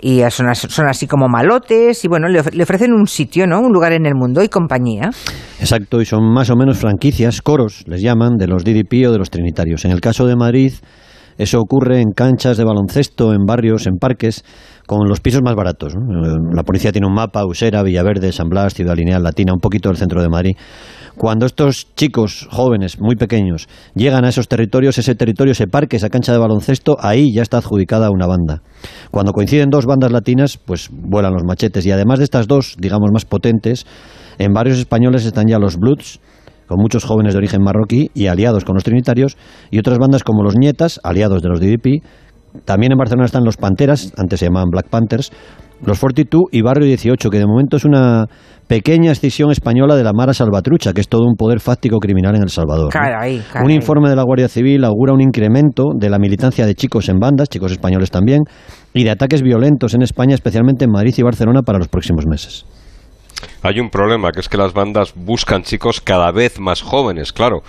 y 0.00 0.22
son, 0.30 0.54
son 0.54 0.88
así 0.88 1.06
como 1.06 1.28
malotes 1.28 2.04
y 2.04 2.08
bueno, 2.08 2.28
le, 2.28 2.42
le 2.42 2.62
ofrecen 2.62 2.92
un 2.92 3.06
sitio, 3.06 3.46
¿no? 3.46 3.60
Un 3.60 3.72
lugar 3.72 3.92
en 3.92 4.06
el 4.06 4.14
mundo 4.14 4.42
y 4.42 4.48
compañía. 4.48 5.10
Exacto, 5.60 6.00
y 6.00 6.04
son 6.04 6.24
más 6.32 6.50
o 6.50 6.56
menos 6.56 6.78
franquicias, 6.78 7.40
coros 7.40 7.84
les 7.86 8.02
llaman, 8.02 8.36
de 8.42 8.48
los 8.48 8.64
DDP 8.64 9.06
o 9.06 9.12
de 9.12 9.18
los 9.18 9.30
trinitarios. 9.30 9.84
En 9.84 9.92
el 9.92 10.00
caso 10.00 10.26
de 10.26 10.34
Madrid, 10.34 10.72
eso 11.38 11.60
ocurre 11.60 12.00
en 12.00 12.10
canchas 12.10 12.56
de 12.56 12.64
baloncesto, 12.64 13.32
en 13.32 13.44
barrios, 13.46 13.86
en 13.86 13.98
parques, 13.98 14.44
con 14.86 15.08
los 15.08 15.20
pisos 15.20 15.42
más 15.42 15.54
baratos. 15.54 15.94
La 16.52 16.64
policía 16.64 16.90
tiene 16.90 17.06
un 17.06 17.14
mapa, 17.14 17.46
Usera, 17.46 17.82
Villaverde, 17.84 18.32
San 18.32 18.48
Blas, 18.48 18.74
Ciudad 18.74 18.96
Lineal, 18.96 19.22
Latina, 19.22 19.52
un 19.52 19.60
poquito 19.60 19.88
del 19.88 19.96
centro 19.96 20.20
de 20.20 20.28
Madrid. 20.28 20.56
Cuando 21.16 21.46
estos 21.46 21.94
chicos 21.94 22.48
jóvenes, 22.50 22.98
muy 23.00 23.14
pequeños, 23.14 23.68
llegan 23.94 24.24
a 24.24 24.30
esos 24.30 24.48
territorios, 24.48 24.98
ese 24.98 25.14
territorio, 25.14 25.52
ese 25.52 25.68
parque, 25.68 25.98
esa 25.98 26.08
cancha 26.08 26.32
de 26.32 26.38
baloncesto, 26.38 26.96
ahí 26.98 27.32
ya 27.32 27.42
está 27.42 27.58
adjudicada 27.58 28.10
una 28.10 28.26
banda. 28.26 28.62
Cuando 29.10 29.32
coinciden 29.32 29.70
dos 29.70 29.86
bandas 29.86 30.10
latinas, 30.10 30.58
pues 30.58 30.88
vuelan 30.90 31.32
los 31.32 31.44
machetes. 31.44 31.86
Y 31.86 31.92
además 31.92 32.18
de 32.18 32.24
estas 32.24 32.48
dos, 32.48 32.74
digamos, 32.78 33.10
más 33.12 33.24
potentes, 33.24 33.86
en 34.38 34.52
barrios 34.52 34.78
españoles 34.78 35.24
están 35.24 35.46
ya 35.46 35.58
los 35.58 35.76
Bloods, 35.76 36.20
con 36.66 36.78
muchos 36.80 37.04
jóvenes 37.04 37.34
de 37.34 37.38
origen 37.38 37.62
marroquí 37.62 38.10
y 38.14 38.26
aliados 38.26 38.64
con 38.64 38.74
los 38.74 38.84
trinitarios, 38.84 39.36
y 39.70 39.78
otras 39.78 39.98
bandas 39.98 40.24
como 40.24 40.42
los 40.42 40.56
Nietas, 40.56 41.00
aliados 41.02 41.42
de 41.42 41.48
los 41.48 41.60
DDP. 41.60 42.02
También 42.64 42.92
en 42.92 42.98
Barcelona 42.98 43.26
están 43.26 43.44
los 43.44 43.56
Panteras, 43.56 44.12
antes 44.16 44.40
se 44.40 44.46
llamaban 44.46 44.68
Black 44.70 44.88
Panthers, 44.88 45.32
los 45.84 45.98
42 45.98 46.44
y 46.52 46.62
Barrio 46.62 46.86
18, 46.86 47.28
que 47.30 47.38
de 47.38 47.46
momento 47.46 47.76
es 47.76 47.84
una 47.84 48.26
pequeña 48.68 49.10
escisión 49.10 49.50
española 49.50 49.96
de 49.96 50.04
la 50.04 50.12
Mara 50.12 50.32
Salvatrucha, 50.32 50.92
que 50.92 51.00
es 51.00 51.08
todo 51.08 51.26
un 51.26 51.34
poder 51.34 51.60
fáctico 51.60 51.98
criminal 51.98 52.36
en 52.36 52.42
El 52.42 52.50
Salvador. 52.50 52.92
Un 53.62 53.70
informe 53.70 54.08
de 54.08 54.16
la 54.16 54.22
Guardia 54.22 54.48
Civil 54.48 54.84
augura 54.84 55.12
un 55.12 55.20
incremento 55.20 55.90
de 55.98 56.08
la 56.08 56.18
militancia 56.18 56.66
de 56.66 56.74
chicos 56.74 57.08
en 57.08 57.18
bandas, 57.18 57.48
chicos 57.48 57.72
españoles 57.72 58.10
también, 58.10 58.42
y 58.94 59.02
de 59.04 59.10
ataques 59.10 59.42
violentos 59.42 59.94
en 59.94 60.02
España, 60.02 60.34
especialmente 60.34 60.84
en 60.84 60.92
Madrid 60.92 61.14
y 61.16 61.22
Barcelona, 61.22 61.62
para 61.62 61.78
los 61.78 61.88
próximos 61.88 62.26
meses 62.26 62.64
hay 63.62 63.80
un 63.80 63.90
problema, 63.90 64.32
que 64.32 64.40
es 64.40 64.48
que 64.48 64.56
las 64.56 64.72
bandas 64.72 65.12
buscan 65.14 65.62
chicos 65.62 66.00
cada 66.00 66.30
vez 66.30 66.58
más 66.58 66.82
jóvenes, 66.82 67.32
claro, 67.32 67.62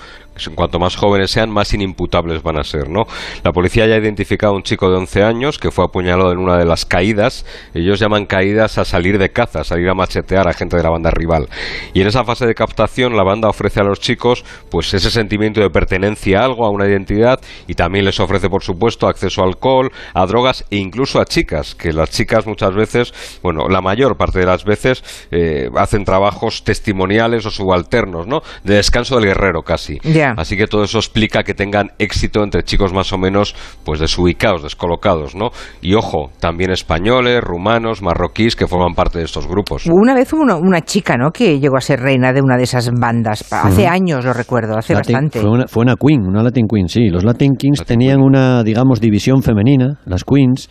cuanto 0.56 0.80
más 0.80 0.96
jóvenes 0.96 1.32
sean, 1.32 1.50
más 1.50 1.74
inimputables 1.74 2.42
van 2.44 2.58
a 2.58 2.64
ser, 2.64 2.90
¿no? 2.90 3.04
La 3.44 3.52
policía 3.52 3.86
ya 3.88 3.96
ha 3.96 3.98
identificado 3.98 4.54
a 4.54 4.56
un 4.56 4.64
chico 4.64 4.90
de 4.90 4.98
11 4.98 5.24
años 5.24 5.60
que 5.60 5.72
fue 5.72 5.86
apuñalado 5.86 6.32
en 6.32 6.40
una 6.40 6.58
de 6.58 6.66
las 6.66 6.86
caídas. 6.86 7.46
Ellos 7.74 8.00
llaman 8.00 8.26
caídas 8.26 8.78
a 8.78 8.86
salir 8.86 9.18
de 9.18 9.30
caza, 9.30 9.62
a 9.62 9.64
salir 9.64 9.90
a 9.90 9.94
machetear 9.94 10.48
a 10.48 10.54
gente 10.54 10.78
de 10.78 10.84
la 10.84 10.90
banda 10.90 11.12
rival. 11.12 11.50
Y 11.94 12.02
en 12.02 12.08
esa 12.08 12.24
fase 12.24 12.46
de 12.46 12.56
captación, 12.56 13.16
la 13.16 13.24
banda 13.24 13.50
ofrece 13.50 13.80
a 13.80 13.84
los 13.84 14.00
chicos, 14.00 14.44
pues, 14.70 14.94
ese 14.94 15.12
sentimiento 15.12 15.62
de 15.62 15.70
pertenencia 15.70 16.42
a 16.42 16.46
algo, 16.46 16.66
a 16.66 16.70
una 16.70 16.88
identidad, 16.88 17.40
y 17.68 17.74
también 17.76 18.06
les 18.06 18.20
ofrece, 18.20 18.50
por 18.50 18.64
supuesto, 18.64 19.08
acceso 19.08 19.42
a 19.42 19.46
alcohol, 19.46 19.92
a 20.14 20.26
drogas 20.26 20.66
e 20.70 20.78
incluso 20.78 21.20
a 21.20 21.26
chicas, 21.26 21.76
que 21.76 21.94
las 21.94 22.10
chicas 22.10 22.46
muchas 22.48 22.74
veces, 22.74 23.14
bueno, 23.42 23.68
la 23.70 23.82
mayor 23.82 24.18
parte 24.18 24.40
de 24.40 24.46
las 24.46 24.64
veces, 24.64 25.04
eh, 25.32 25.70
hacen 25.76 26.06
trabajos 26.06 26.64
testimoniales 26.64 27.46
o 27.46 27.52
subalternos, 27.52 28.28
¿no? 28.28 28.42
De 28.64 28.76
descanso 28.76 29.16
del 29.16 29.26
guerrero 29.26 29.62
casi. 29.64 30.00
Así 30.38 30.58
que 30.58 30.68
todo 30.68 30.84
eso 30.84 30.98
explica 30.98 31.44
que 31.44 31.54
tengan 31.54 31.92
éxito 32.00 32.44
entre 32.44 32.64
chicos 32.64 32.94
más 32.94 33.12
o 33.14 33.18
menos 33.18 33.56
pues 33.84 34.00
desubicados, 34.00 34.64
descolocados, 34.64 35.36
¿no? 35.36 35.50
Y 35.82 35.96
ojo, 35.96 36.32
también 36.40 36.72
españoles, 36.72 37.42
rumanos, 37.42 38.02
marroquíes 38.02 38.56
que 38.56 38.68
forman 38.68 38.94
parte 38.94 39.20
de 39.20 39.26
estos 39.26 39.48
grupos. 39.48 39.86
Una 39.88 40.14
vez 40.14 40.32
hubo 40.34 40.44
una, 40.44 40.82
chica, 40.82 41.18
¿no? 41.18 41.32
Que 41.32 41.60
llegó 41.60 41.78
a 41.78 41.82
ser 41.82 42.00
reina 42.00 42.34
de 42.34 42.42
una 42.42 42.58
de 42.58 42.64
esas 42.64 42.90
bandas. 42.92 43.52
Hace 43.52 43.88
años 43.88 44.26
lo 44.26 44.34
recuerdo, 44.34 44.78
hace 44.78 44.94
bastante. 44.94 45.40
Fue 45.40 45.50
una, 45.50 45.68
fue 45.68 45.84
una 45.84 45.96
queen, 45.96 46.22
una 46.22 46.44
Latin 46.44 46.68
Queen, 46.68 46.88
sí. 46.88 47.10
Los 47.10 47.24
Latin 47.24 47.56
Kings 47.56 47.86
tenían 47.86 48.22
una, 48.22 48.64
digamos, 48.64 49.00
división 49.00 49.42
femenina, 49.42 50.00
las 50.06 50.24
queens 50.24 50.70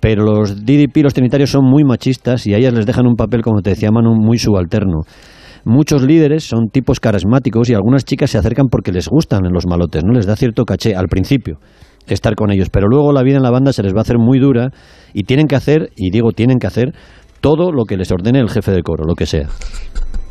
pero 0.00 0.22
los 0.22 0.64
DDP, 0.64 0.98
los 1.02 1.14
trinitarios, 1.14 1.50
son 1.50 1.64
muy 1.64 1.84
machistas 1.84 2.46
y 2.46 2.54
a 2.54 2.58
ellas 2.58 2.72
les 2.72 2.86
dejan 2.86 3.06
un 3.06 3.16
papel, 3.16 3.42
como 3.42 3.62
te 3.62 3.70
decía 3.70 3.90
Manu, 3.90 4.14
muy 4.14 4.38
subalterno. 4.38 5.00
Muchos 5.64 6.02
líderes 6.02 6.44
son 6.44 6.68
tipos 6.68 7.00
carismáticos 7.00 7.68
y 7.70 7.74
algunas 7.74 8.04
chicas 8.04 8.30
se 8.30 8.38
acercan 8.38 8.66
porque 8.70 8.92
les 8.92 9.08
gustan 9.08 9.44
en 9.44 9.52
los 9.52 9.66
malotes, 9.66 10.04
¿no? 10.04 10.12
Les 10.12 10.26
da 10.26 10.36
cierto 10.36 10.64
caché 10.64 10.94
al 10.94 11.08
principio 11.08 11.58
estar 12.06 12.34
con 12.34 12.50
ellos, 12.50 12.68
pero 12.70 12.88
luego 12.88 13.12
la 13.12 13.22
vida 13.22 13.36
en 13.36 13.42
la 13.42 13.50
banda 13.50 13.72
se 13.72 13.82
les 13.82 13.94
va 13.94 13.98
a 13.98 14.02
hacer 14.02 14.18
muy 14.18 14.38
dura 14.38 14.70
y 15.12 15.24
tienen 15.24 15.46
que 15.46 15.56
hacer, 15.56 15.90
y 15.96 16.10
digo 16.10 16.32
tienen 16.32 16.58
que 16.58 16.66
hacer, 16.66 16.94
todo 17.40 17.70
lo 17.70 17.84
que 17.84 17.96
les 17.96 18.10
ordene 18.10 18.40
el 18.40 18.50
jefe 18.50 18.72
de 18.72 18.82
coro, 18.82 19.04
lo 19.04 19.14
que 19.14 19.26
sea. 19.26 19.48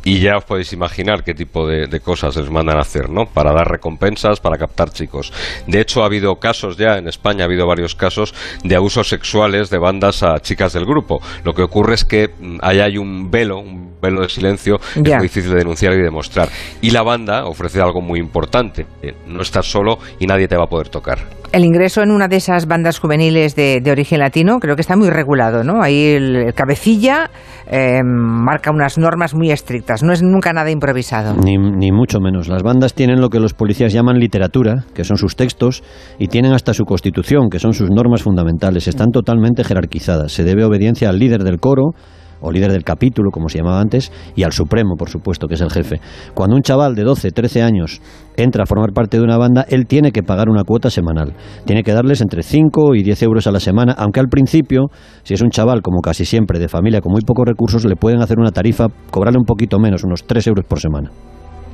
Y 0.08 0.20
ya 0.20 0.38
os 0.38 0.44
podéis 0.44 0.72
imaginar 0.72 1.22
qué 1.22 1.34
tipo 1.34 1.66
de, 1.66 2.00
cosas 2.00 2.34
les 2.34 2.48
mandan 2.48 2.78
a 2.78 2.80
hacer, 2.80 3.10
¿no? 3.10 3.26
Para 3.26 3.52
dar 3.52 3.68
recompensas, 3.70 4.40
para 4.40 4.56
captar 4.56 4.88
chicos. 4.88 5.34
De 5.66 5.82
hecho, 5.82 6.02
ha 6.02 6.06
habido 6.06 6.36
casos 6.36 6.78
ya, 6.78 6.96
en 6.96 7.08
España 7.08 7.42
ha 7.42 7.44
habido 7.44 7.66
varios 7.66 7.94
casos 7.94 8.32
de 8.64 8.74
abusos 8.74 9.06
sexuales 9.06 9.68
de 9.68 9.76
bandas 9.76 10.22
a 10.22 10.40
chicas 10.40 10.72
del 10.72 10.86
grupo. 10.86 11.20
Lo 11.44 11.52
que 11.52 11.60
ocurre 11.60 11.92
es 11.92 12.06
que 12.06 12.28
mm, 12.28 12.56
ahí 12.62 12.80
hay 12.80 12.96
un 12.96 13.30
velo, 13.30 13.58
un 13.58 14.00
velo 14.00 14.22
de 14.22 14.30
silencio, 14.30 14.80
es 14.94 15.02
muy 15.02 15.24
difícil 15.24 15.50
de 15.50 15.58
denunciar 15.58 15.92
y 15.92 16.00
demostrar. 16.00 16.48
Y 16.80 16.90
la 16.90 17.02
banda 17.02 17.44
ofrece 17.44 17.78
algo 17.82 18.00
muy 18.00 18.18
importante. 18.18 18.86
No 19.26 19.42
estás 19.42 19.70
solo 19.70 19.98
y 20.18 20.26
nadie 20.26 20.48
te 20.48 20.56
va 20.56 20.64
a 20.64 20.68
poder 20.68 20.88
tocar. 20.88 21.18
El 21.50 21.64
ingreso 21.64 22.02
en 22.02 22.10
una 22.10 22.28
de 22.28 22.36
esas 22.36 22.66
bandas 22.66 22.98
juveniles 22.98 23.56
de, 23.56 23.82
origen 23.90 24.18
latino 24.18 24.58
creo 24.58 24.74
que 24.74 24.82
está 24.82 24.96
muy 24.96 25.08
regulado, 25.08 25.64
¿no? 25.64 25.82
Ahí 25.82 26.12
el, 26.14 26.52
cabecilla 26.54 27.30
eh, 27.66 28.02
marca 28.04 28.70
unas 28.70 28.98
normas 28.98 29.34
muy 29.34 29.50
estrictas, 29.50 30.02
no 30.02 30.12
es 30.12 30.22
nunca 30.22 30.52
nada 30.52 30.70
improvisado. 30.70 31.34
Ni, 31.34 31.56
ni, 31.56 31.90
mucho 31.90 32.20
menos. 32.20 32.48
Las 32.48 32.62
bandas 32.62 32.92
tienen 32.92 33.20
lo 33.20 33.30
que 33.30 33.40
los 33.40 33.54
policías 33.54 33.94
llaman 33.94 34.18
literatura, 34.18 34.84
que 34.94 35.04
son 35.04 35.16
sus 35.16 35.36
textos, 35.36 35.82
y 36.18 36.28
tienen 36.28 36.52
hasta 36.52 36.74
su 36.74 36.84
constitución, 36.84 37.48
que 37.50 37.58
son 37.58 37.72
sus 37.72 37.88
normas 37.88 38.22
fundamentales. 38.22 38.86
Están 38.86 39.10
totalmente 39.10 39.64
jerarquizadas. 39.64 40.32
Se 40.32 40.44
debe 40.44 40.64
obediencia 40.64 41.08
al 41.08 41.18
líder 41.18 41.44
del 41.44 41.60
coro, 41.60 41.92
o 42.40 42.50
líder 42.50 42.72
del 42.72 42.84
capítulo, 42.84 43.30
como 43.30 43.48
se 43.48 43.58
llamaba 43.58 43.80
antes, 43.80 44.12
y 44.36 44.42
al 44.42 44.52
Supremo, 44.52 44.96
por 44.96 45.08
supuesto, 45.08 45.46
que 45.48 45.54
es 45.54 45.60
el 45.60 45.70
jefe. 45.70 46.00
Cuando 46.34 46.56
un 46.56 46.62
chaval 46.62 46.94
de 46.94 47.04
12, 47.04 47.30
13 47.30 47.62
años 47.62 48.00
entra 48.36 48.62
a 48.62 48.66
formar 48.66 48.92
parte 48.92 49.18
de 49.18 49.24
una 49.24 49.36
banda, 49.36 49.64
él 49.68 49.86
tiene 49.86 50.12
que 50.12 50.22
pagar 50.22 50.48
una 50.48 50.64
cuota 50.64 50.90
semanal. 50.90 51.34
Tiene 51.64 51.82
que 51.82 51.92
darles 51.92 52.20
entre 52.20 52.42
5 52.42 52.94
y 52.94 53.02
10 53.02 53.22
euros 53.22 53.46
a 53.46 53.50
la 53.50 53.60
semana, 53.60 53.94
aunque 53.98 54.20
al 54.20 54.28
principio, 54.28 54.86
si 55.22 55.34
es 55.34 55.42
un 55.42 55.50
chaval, 55.50 55.82
como 55.82 56.00
casi 56.00 56.24
siempre, 56.24 56.58
de 56.58 56.68
familia 56.68 57.00
con 57.00 57.12
muy 57.12 57.22
pocos 57.22 57.46
recursos, 57.46 57.84
le 57.84 57.96
pueden 57.96 58.22
hacer 58.22 58.38
una 58.38 58.50
tarifa, 58.50 58.86
cobrarle 59.10 59.38
un 59.38 59.46
poquito 59.46 59.78
menos, 59.78 60.04
unos 60.04 60.24
3 60.24 60.46
euros 60.46 60.64
por 60.66 60.80
semana. 60.80 61.10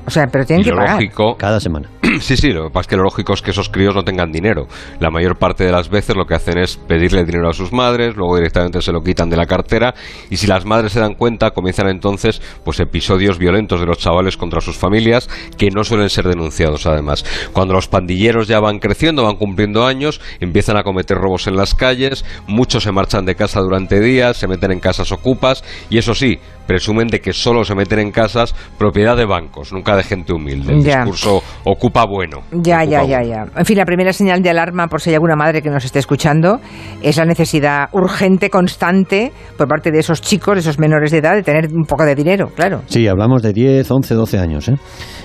O 0.06 0.10
sea, 0.10 0.26
pero 0.30 0.44
tienen 0.44 0.64
que 0.64 0.72
pagar. 0.72 1.00
cada 1.38 1.60
semana. 1.60 1.88
Sí, 2.20 2.36
sí, 2.36 2.52
lo 2.52 2.64
que 2.64 2.70
pasa 2.70 2.82
es 2.82 2.86
que 2.88 2.96
lo 2.96 3.02
lógico 3.02 3.32
es 3.34 3.42
que 3.42 3.50
esos 3.50 3.68
críos 3.68 3.94
no 3.94 4.04
tengan 4.04 4.30
dinero. 4.30 4.68
La 5.00 5.10
mayor 5.10 5.36
parte 5.36 5.64
de 5.64 5.72
las 5.72 5.88
veces 5.88 6.14
lo 6.16 6.26
que 6.26 6.34
hacen 6.34 6.58
es 6.58 6.76
pedirle 6.76 7.24
dinero 7.24 7.48
a 7.48 7.52
sus 7.52 7.72
madres, 7.72 8.14
luego 8.14 8.36
directamente 8.36 8.80
se 8.82 8.92
lo 8.92 9.02
quitan 9.02 9.30
de 9.30 9.36
la 9.36 9.46
cartera 9.46 9.94
y 10.30 10.36
si 10.36 10.46
las 10.46 10.64
madres 10.64 10.92
se 10.92 11.00
dan 11.00 11.14
cuenta 11.14 11.50
comienzan 11.50 11.88
entonces 11.88 12.40
pues 12.64 12.78
episodios 12.78 13.38
violentos 13.38 13.80
de 13.80 13.86
los 13.86 13.98
chavales 13.98 14.36
contra 14.36 14.60
sus 14.60 14.76
familias 14.76 15.28
que 15.58 15.70
no 15.70 15.82
suelen 15.82 16.08
ser 16.08 16.28
denunciados 16.28 16.86
además. 16.86 17.24
Cuando 17.52 17.74
los 17.74 17.88
pandilleros 17.88 18.46
ya 18.46 18.60
van 18.60 18.78
creciendo, 18.78 19.24
van 19.24 19.36
cumpliendo 19.36 19.84
años, 19.84 20.20
empiezan 20.40 20.76
a 20.76 20.84
cometer 20.84 21.16
robos 21.16 21.46
en 21.46 21.56
las 21.56 21.74
calles, 21.74 22.24
muchos 22.46 22.84
se 22.84 22.92
marchan 22.92 23.24
de 23.24 23.34
casa 23.34 23.60
durante 23.60 24.00
días, 24.00 24.36
se 24.36 24.46
meten 24.46 24.72
en 24.72 24.80
casas 24.80 25.10
ocupas 25.10 25.64
y 25.90 25.98
eso 25.98 26.14
sí, 26.14 26.38
presumen 26.66 27.08
de 27.08 27.20
que 27.20 27.32
solo 27.32 27.64
se 27.64 27.74
meten 27.74 27.98
en 27.98 28.10
casas 28.10 28.54
propiedad 28.78 29.16
de 29.16 29.26
bancos, 29.26 29.72
nunca 29.72 29.93
de 29.96 30.02
gente 30.02 30.32
humilde. 30.32 30.72
El 30.72 30.82
Ya. 30.84 30.98
discurso 30.98 31.42
ocupa 31.64 32.04
bueno. 32.06 32.38
Ya, 32.52 32.78
ocupa 32.78 32.84
ya, 32.84 33.04
ya, 33.04 33.18
bueno. 33.20 33.22
ya. 33.52 33.58
En 33.60 33.64
fin, 33.64 33.78
la 33.78 33.84
primera 33.84 34.12
señal 34.12 34.42
de 34.42 34.50
alarma, 34.50 34.86
por 34.88 35.00
si 35.00 35.10
hay 35.10 35.14
alguna 35.14 35.36
madre 35.36 35.62
que 35.62 35.70
nos 35.70 35.84
esté 35.84 35.98
escuchando, 35.98 36.60
es 37.02 37.16
la 37.16 37.24
necesidad 37.24 37.88
urgente, 37.92 38.50
constante, 38.50 39.32
por 39.56 39.68
parte 39.68 39.90
de 39.90 39.98
esos 40.00 40.20
chicos, 40.20 40.54
de 40.54 40.60
esos 40.60 40.78
menores 40.78 41.10
de 41.10 41.18
edad, 41.18 41.34
de 41.34 41.42
tener 41.42 41.68
un 41.72 41.84
poco 41.84 42.04
de 42.04 42.14
dinero, 42.14 42.48
claro. 42.54 42.82
Sí, 42.86 43.06
hablamos 43.06 43.42
de 43.42 43.52
10, 43.52 43.90
11, 43.90 44.14
12 44.14 44.38
años. 44.38 44.68
¿eh? 44.68 44.76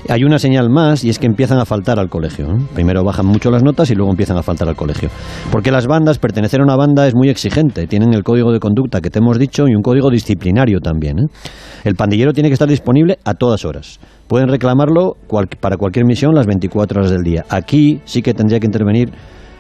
Hay 0.08 0.24
una 0.24 0.40
señal 0.40 0.70
más 0.70 1.04
y 1.04 1.10
es 1.10 1.20
que 1.20 1.26
empiezan 1.28 1.60
a 1.60 1.66
faltar 1.66 2.00
al 2.00 2.10
colegio. 2.10 2.48
¿eh? 2.48 2.58
Primero 2.74 3.04
bajan 3.04 3.26
mucho 3.26 3.52
las 3.52 3.64
notas 3.64 3.90
y 3.92 3.96
luego 3.96 4.12
empiezan 4.12 4.38
a 4.38 4.44
faltar 4.44 4.68
al 4.68 4.76
colegio. 4.76 5.10
Porque 5.52 5.72
las 5.72 5.88
bandas, 5.88 6.20
pertenecer 6.20 6.62
a 6.62 6.64
una 6.64 6.76
banda 6.76 7.08
es 7.08 7.16
muy 7.16 7.30
exigente. 7.30 7.88
Tienen 7.88 8.14
el 8.14 8.24
código 8.24 8.52
de 8.52 8.60
conducta 8.60 9.02
que 9.02 9.10
te 9.10 9.20
hemos 9.20 9.38
dicho 9.40 9.66
y 9.68 9.76
un 9.76 9.82
código 9.82 10.10
disciplinario 10.10 10.80
también. 10.80 11.20
¿eh? 11.20 11.26
El 11.84 11.96
pandillero 11.96 12.34
tiene 12.34 12.50
que 12.50 12.54
estar 12.54 12.68
disponible 12.70 13.18
a 13.26 13.34
todas 13.34 13.66
horas. 13.66 14.00
Pueden 14.30 14.48
reclamarlo 14.48 15.18
para 15.60 15.76
cualquier 15.78 16.06
misión 16.06 16.36
las 16.36 16.46
24 16.46 17.00
horas 17.00 17.12
del 17.12 17.24
día. 17.24 17.46
Aquí 17.50 18.00
sí 18.06 18.22
que 18.22 18.36
tendría 18.36 18.60
que 18.60 18.68
intervenir, 18.68 19.10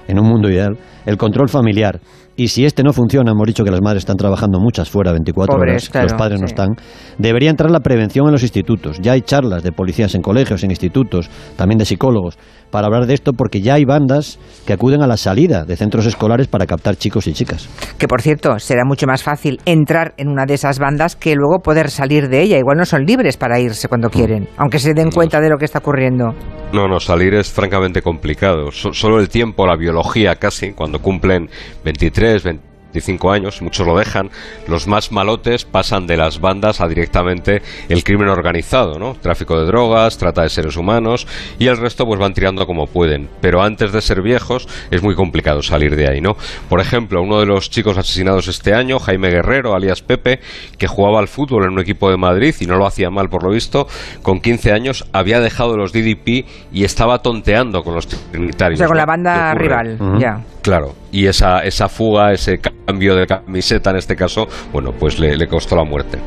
en 0.07 0.19
un 0.19 0.27
mundo 0.27 0.47
ideal, 0.47 0.77
el 1.07 1.17
control 1.17 1.49
familiar. 1.49 1.99
Y 2.39 2.47
si 2.47 2.63
este 2.63 2.83
no 2.83 2.93
funciona, 2.93 3.31
hemos 3.31 3.45
dicho 3.47 3.65
que 3.65 3.69
las 3.69 3.81
madres 3.81 4.03
están 4.03 4.15
trabajando 4.15 4.61
muchas 4.61 4.89
fuera 4.89 5.11
24 5.11 5.57
Pobres, 5.57 5.71
horas, 5.73 5.89
claro, 5.89 6.03
los 6.05 6.13
padres 6.13 6.39
no 6.39 6.45
están, 6.45 6.69
debería 7.17 7.49
entrar 7.49 7.69
la 7.69 7.81
prevención 7.81 8.27
en 8.27 8.31
los 8.31 8.43
institutos. 8.43 8.97
Ya 9.01 9.11
hay 9.11 9.23
charlas 9.23 9.61
de 9.61 9.73
policías 9.73 10.15
en 10.15 10.21
colegios, 10.21 10.63
en 10.63 10.71
institutos, 10.71 11.29
también 11.57 11.79
de 11.79 11.83
psicólogos, 11.85 12.37
para 12.71 12.87
hablar 12.87 13.07
de 13.07 13.13
esto 13.13 13.33
porque 13.33 13.59
ya 13.59 13.73
hay 13.73 13.83
bandas 13.83 14.39
que 14.65 14.71
acuden 14.71 15.01
a 15.01 15.07
la 15.07 15.17
salida 15.17 15.65
de 15.65 15.75
centros 15.75 16.05
escolares 16.05 16.47
para 16.47 16.65
captar 16.65 16.95
chicos 16.95 17.27
y 17.27 17.33
chicas. 17.33 17.67
Que 17.97 18.07
por 18.07 18.21
cierto, 18.21 18.57
será 18.59 18.83
mucho 18.85 19.05
más 19.05 19.21
fácil 19.21 19.59
entrar 19.65 20.13
en 20.15 20.29
una 20.29 20.45
de 20.45 20.53
esas 20.53 20.79
bandas 20.79 21.17
que 21.17 21.35
luego 21.35 21.59
poder 21.59 21.89
salir 21.89 22.29
de 22.29 22.41
ella. 22.41 22.57
Igual 22.57 22.77
no 22.77 22.85
son 22.85 23.03
libres 23.03 23.35
para 23.35 23.59
irse 23.59 23.89
cuando 23.89 24.09
quieren, 24.09 24.47
aunque 24.55 24.79
se 24.79 24.93
den 24.93 25.11
cuenta 25.11 25.41
de 25.41 25.49
lo 25.49 25.57
que 25.57 25.65
está 25.65 25.79
ocurriendo. 25.79 26.33
No, 26.71 26.87
no, 26.87 26.99
salir 27.01 27.33
es 27.33 27.51
francamente 27.51 28.01
complicado. 28.01 28.71
So- 28.71 28.93
solo 28.93 29.19
el 29.19 29.27
tiempo, 29.27 29.65
la 29.65 29.75
biología 29.75 30.35
casi, 30.35 30.71
cuando 30.71 30.99
cumplen 30.99 31.49
23, 31.83 32.28
es 32.35 32.68
25 32.93 33.31
años, 33.31 33.61
muchos 33.61 33.85
lo 33.85 33.97
dejan, 33.97 34.29
los 34.67 34.87
más 34.87 35.11
malotes 35.11 35.65
pasan 35.65 36.07
de 36.07 36.17
las 36.17 36.39
bandas 36.41 36.81
a 36.81 36.87
directamente 36.87 37.61
el 37.87 38.03
crimen 38.03 38.29
organizado, 38.29 38.97
¿no? 38.97 39.13
Tráfico 39.13 39.59
de 39.59 39.65
drogas, 39.67 40.17
trata 40.17 40.41
de 40.41 40.49
seres 40.49 40.75
humanos 40.75 41.27
y 41.59 41.67
el 41.67 41.77
resto 41.77 42.05
pues 42.05 42.19
van 42.19 42.33
tirando 42.33 42.65
como 42.65 42.87
pueden. 42.87 43.29
Pero 43.41 43.61
antes 43.61 43.91
de 43.91 44.01
ser 44.01 44.21
viejos 44.21 44.67
es 44.89 45.03
muy 45.03 45.15
complicado 45.15 45.61
salir 45.61 45.95
de 45.95 46.09
ahí, 46.09 46.21
¿no? 46.21 46.35
Por 46.67 46.79
ejemplo, 46.81 47.21
uno 47.21 47.39
de 47.39 47.45
los 47.45 47.69
chicos 47.69 47.97
asesinados 47.97 48.47
este 48.47 48.73
año, 48.73 48.99
Jaime 48.99 49.29
Guerrero, 49.29 49.75
alias 49.75 50.01
Pepe, 50.01 50.39
que 50.77 50.87
jugaba 50.87 51.19
al 51.19 51.27
fútbol 51.27 51.65
en 51.65 51.73
un 51.73 51.79
equipo 51.79 52.09
de 52.09 52.17
Madrid 52.17 52.55
y 52.59 52.65
no 52.65 52.77
lo 52.77 52.87
hacía 52.87 53.09
mal 53.09 53.29
por 53.29 53.43
lo 53.43 53.51
visto, 53.51 53.87
con 54.23 54.39
15 54.39 54.71
años 54.71 55.05
había 55.13 55.39
dejado 55.39 55.77
los 55.77 55.93
DDP 55.93 56.45
y 56.71 56.83
estaba 56.83 57.19
tonteando 57.19 57.83
con 57.83 57.93
los 57.95 58.07
O 58.07 58.31
trinitarios. 58.31 58.79
sea, 58.79 58.87
con 58.87 58.95
¿no? 58.95 59.01
la 59.01 59.05
banda 59.05 59.53
rival, 59.53 59.97
ya. 60.19 60.43
Claro, 60.61 60.93
y 61.11 61.27
esa, 61.27 61.59
esa 61.59 61.87
fuga, 61.87 62.33
ese 62.33 62.59
cambio 62.89 63.15
de 63.15 63.27
camiseta 63.27 63.91
en 63.91 63.97
este 63.97 64.15
caso, 64.15 64.47
bueno, 64.73 64.93
pues 64.93 65.19
le, 65.19 65.47
costó 65.47 65.75
la 65.75 65.83
muerte. 65.83 66.17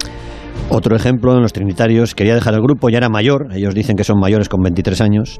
Otro 0.74 0.96
ejemplo 0.96 1.34
en 1.34 1.42
los 1.42 1.52
trinitarios, 1.52 2.14
quería 2.14 2.34
dejar 2.34 2.54
el 2.54 2.60
grupo, 2.60 2.88
ya 2.88 2.98
era 2.98 3.08
mayor, 3.10 3.48
ellos 3.54 3.74
dicen 3.74 3.94
que 3.96 4.04
son 4.04 4.18
mayores 4.18 4.48
con 4.48 4.62
23 4.62 5.00
años, 5.02 5.38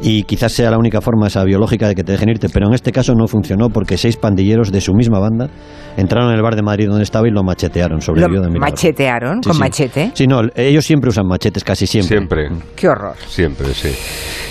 y 0.00 0.22
quizás 0.22 0.52
sea 0.52 0.70
la 0.70 0.78
única 0.78 1.00
forma 1.00 1.26
esa 1.26 1.42
biológica 1.44 1.88
de 1.88 1.94
que 1.94 2.04
te 2.04 2.12
dejen 2.12 2.28
irte, 2.28 2.48
pero 2.48 2.68
en 2.68 2.74
este 2.74 2.92
caso 2.92 3.14
no 3.14 3.26
funcionó 3.26 3.70
porque 3.70 3.96
seis 3.98 4.16
pandilleros 4.16 4.70
de 4.70 4.80
su 4.80 4.94
misma 4.94 5.18
banda 5.18 5.48
entraron 5.96 6.30
en 6.30 6.36
el 6.36 6.42
bar 6.42 6.54
de 6.54 6.62
Madrid 6.62 6.86
donde 6.88 7.02
estaba 7.02 7.26
y 7.26 7.32
lo 7.32 7.42
machetearon, 7.42 8.00
sobrevivió 8.00 8.40
de 8.40 8.48
milagro. 8.48 8.70
machetearon 8.70 9.42
Sí, 9.42 9.48
con 9.48 9.54
sí. 9.54 9.60
machete. 9.60 10.10
Sí, 10.14 10.26
no, 10.26 10.42
ellos 10.54 10.84
siempre 10.84 11.10
usan 11.10 11.26
machetes, 11.26 11.64
casi 11.64 11.86
siempre. 11.86 12.16
Siempre. 12.16 12.48
Qué 12.76 12.88
horror. 12.88 13.16
Siempre, 13.26 13.66
sí. 13.74 13.90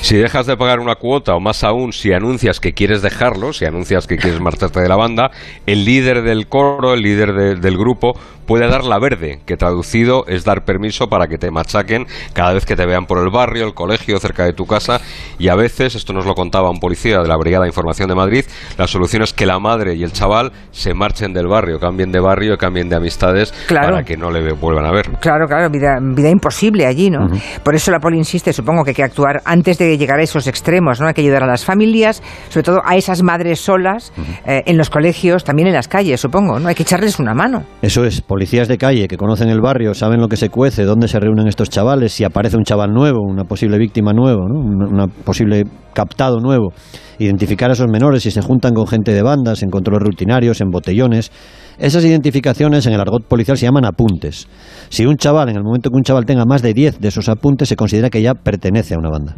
Si 0.02 0.18
dejas 0.18 0.46
de 0.46 0.58
pagar 0.58 0.80
una 0.80 0.96
cuota, 0.96 1.36
o 1.36 1.40
más 1.40 1.64
aún, 1.64 1.94
si 1.94 2.12
anuncias 2.12 2.60
que 2.60 2.74
quieres 2.74 3.02
dejarlo, 3.02 3.54
si 3.54 3.66
anuncias 3.66 4.08
que 4.08 4.18
quieres 4.18 4.42
marcharte 4.42 4.82
de 4.82 4.90
la 4.90 4.98
banda, 4.98 5.32
el 5.66 5.86
líder 5.86 6.22
del 6.24 6.48
coro, 6.48 6.94
el 6.94 7.02
líder 7.02 7.34
de- 7.34 7.56
del 7.56 7.78
grupo, 7.78 8.14
puede 8.46 8.68
dar 8.70 8.84
la 8.86 9.00
verde, 9.00 9.40
que 9.46 9.58
traducido 9.58 10.17
es 10.28 10.44
dar 10.44 10.64
permiso 10.66 11.08
para 11.08 11.28
que 11.28 11.38
te 11.38 11.52
machaquen 11.52 12.06
cada 12.34 12.54
vez 12.54 12.66
que 12.66 12.76
te 12.76 12.86
vean 12.86 13.06
por 13.06 13.20
el 13.20 13.30
barrio, 13.30 13.66
el 13.66 13.74
colegio, 13.74 14.20
cerca 14.20 14.46
de 14.46 14.54
tu 14.54 14.66
casa. 14.66 15.00
Y 15.40 15.50
a 15.50 15.56
veces, 15.56 15.96
esto 15.96 16.14
nos 16.14 16.26
lo 16.26 16.34
contaba 16.34 16.70
un 16.70 16.80
policía 16.80 17.20
de 17.20 17.28
la 17.28 17.38
Brigada 17.38 17.64
de 17.64 17.70
Información 17.70 18.10
de 18.10 18.16
Madrid, 18.16 18.46
la 18.78 18.88
solución 18.88 19.24
es 19.24 19.34
que 19.34 19.46
la 19.46 19.60
madre 19.60 19.96
y 19.96 20.04
el 20.04 20.12
chaval 20.12 20.52
se 20.72 20.94
marchen 20.94 21.34
del 21.34 21.48
barrio, 21.48 21.80
cambien 21.80 22.12
de 22.12 22.20
barrio, 22.20 22.58
cambien 22.58 22.90
de 22.90 22.96
amistades 22.96 23.54
Claro. 23.68 23.90
para 23.90 24.04
que 24.04 24.18
no 24.18 24.32
le 24.32 24.54
vuelvan 24.54 24.86
a 24.86 24.92
ver. 24.92 25.10
Claro, 25.20 25.48
claro, 25.48 25.70
vida, 25.70 25.98
vida 26.02 26.30
imposible 26.30 26.86
allí, 26.86 27.10
¿no? 27.10 27.28
Por 27.64 27.76
eso 27.76 27.92
la 27.92 28.00
poli 28.00 28.18
insiste, 28.18 28.54
supongo 28.54 28.84
que 28.84 28.92
hay 28.92 28.96
que 28.96 29.04
actuar 29.04 29.42
antes 29.46 29.78
de 29.78 29.98
llegar 29.98 30.20
a 30.20 30.24
esos 30.24 30.48
extremos, 30.48 31.00
¿no? 31.00 31.08
Hay 31.08 31.14
que 31.14 31.22
ayudar 31.22 31.44
a 31.44 31.48
las 31.48 31.66
familias, 31.66 32.22
sobre 32.50 32.64
todo 32.64 32.82
a 32.86 32.96
esas 32.96 33.22
madres 33.24 33.60
solas, 33.60 34.12
eh, 34.46 34.64
en 34.66 34.78
los 34.78 34.90
colegios, 34.90 35.44
también 35.44 35.68
en 35.68 35.74
las 35.74 35.88
calles, 35.88 36.20
supongo, 36.22 36.60
¿no? 36.60 36.68
Hay 36.70 36.76
que 36.76 36.84
echarles 36.84 37.20
una 37.20 37.34
mano. 37.34 37.64
Eso 37.82 38.06
es, 38.06 38.22
policías 38.22 38.68
de 38.68 38.78
calle 38.78 39.08
que 39.08 39.18
conocen 39.18 39.50
el 39.50 39.62
barrio, 39.62 39.94
saben 39.94 40.07
lo 40.16 40.28
que 40.28 40.38
se 40.38 40.50
cuece, 40.50 40.84
dónde 40.86 41.08
se 41.08 41.20
reúnen 41.20 41.48
estos 41.48 41.70
chavales, 41.70 42.14
si 42.14 42.24
aparece 42.24 42.56
un 42.56 42.64
chaval 42.64 42.92
nuevo, 42.94 43.20
una 43.22 43.44
posible 43.44 43.78
víctima 43.78 44.14
nueva, 44.14 44.46
¿no? 44.48 44.60
una, 44.60 44.88
una 44.88 45.08
posible 45.08 45.66
captado 45.94 46.40
nuevo, 46.40 46.72
identificar 47.20 47.70
a 47.70 47.74
esos 47.74 47.88
menores 47.92 48.24
si 48.24 48.32
se 48.32 48.42
juntan 48.42 48.74
con 48.74 48.88
gente 48.88 49.14
de 49.14 49.22
bandas, 49.22 49.64
en 49.64 49.70
controles 49.70 50.04
rutinarios, 50.04 50.62
en 50.62 50.70
botellones. 50.70 51.32
Esas 51.78 52.06
identificaciones 52.06 52.86
en 52.86 52.94
el 52.94 53.02
argot 53.02 53.28
policial 53.28 53.58
se 53.58 53.66
llaman 53.66 53.86
apuntes. 53.86 54.48
Si 54.90 55.06
un 55.06 55.18
chaval, 55.18 55.50
en 55.50 55.58
el 55.58 55.64
momento 55.64 55.90
que 55.90 55.98
un 55.98 56.04
chaval 56.04 56.26
tenga 56.26 56.46
más 56.46 56.62
de 56.62 56.74
10 56.74 57.00
de 57.00 57.08
esos 57.10 57.30
apuntes, 57.30 57.70
se 57.70 57.76
considera 57.76 58.10
que 58.10 58.22
ya 58.22 58.34
pertenece 58.34 58.94
a 58.96 58.98
una 58.98 59.10
banda. 59.10 59.36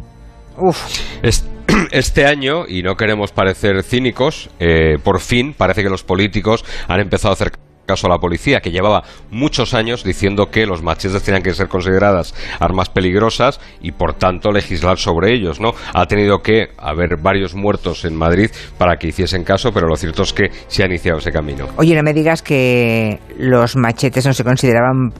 Uf, 0.58 0.78
Es- 1.22 1.48
Este 1.92 2.26
año, 2.26 2.64
y 2.68 2.82
no 2.82 2.96
queremos 2.96 3.30
parecer 3.32 3.82
cínicos, 3.82 4.50
eh, 4.58 4.96
por 5.02 5.20
fin 5.20 5.54
parece 5.56 5.82
que 5.82 5.88
los 5.88 6.02
políticos 6.02 6.64
han 6.88 7.00
empezado 7.00 7.30
a 7.30 7.34
hacer 7.34 7.52
caso 7.90 8.06
a 8.06 8.10
la 8.10 8.18
policía, 8.18 8.60
que 8.60 8.70
llevaba 8.70 9.02
muchos 9.30 9.74
años 9.74 10.04
diciendo 10.04 10.46
que 10.46 10.64
los 10.64 10.82
machetes 10.82 11.22
tenían 11.24 11.42
que 11.42 11.52
ser 11.52 11.66
consideradas 11.68 12.34
armas 12.60 12.88
peligrosas 12.88 13.60
y 13.82 13.90
por 13.92 14.14
tanto 14.14 14.52
legislar 14.52 14.98
sobre 14.98 15.34
ellos, 15.34 15.60
¿no? 15.60 15.72
Ha 15.92 16.06
tenido 16.06 16.38
que 16.38 16.68
haber 16.78 17.16
varios 17.20 17.54
muertos 17.54 18.04
en 18.04 18.14
Madrid 18.16 18.50
para 18.78 18.96
que 18.96 19.08
hiciesen 19.08 19.42
caso, 19.42 19.72
pero 19.72 19.88
lo 19.88 19.96
cierto 19.96 20.22
es 20.22 20.32
que 20.32 20.50
se 20.68 20.84
ha 20.84 20.86
iniciado 20.86 21.18
ese 21.18 21.32
camino. 21.32 21.66
oye, 21.76 21.96
no 21.96 22.02
me 22.02 22.12
digas 22.12 22.42
que 22.42 23.18
los 23.38 23.76
machetes 23.76 24.24
no 24.24 24.32
se 24.32 24.44
consideraban 24.44 25.10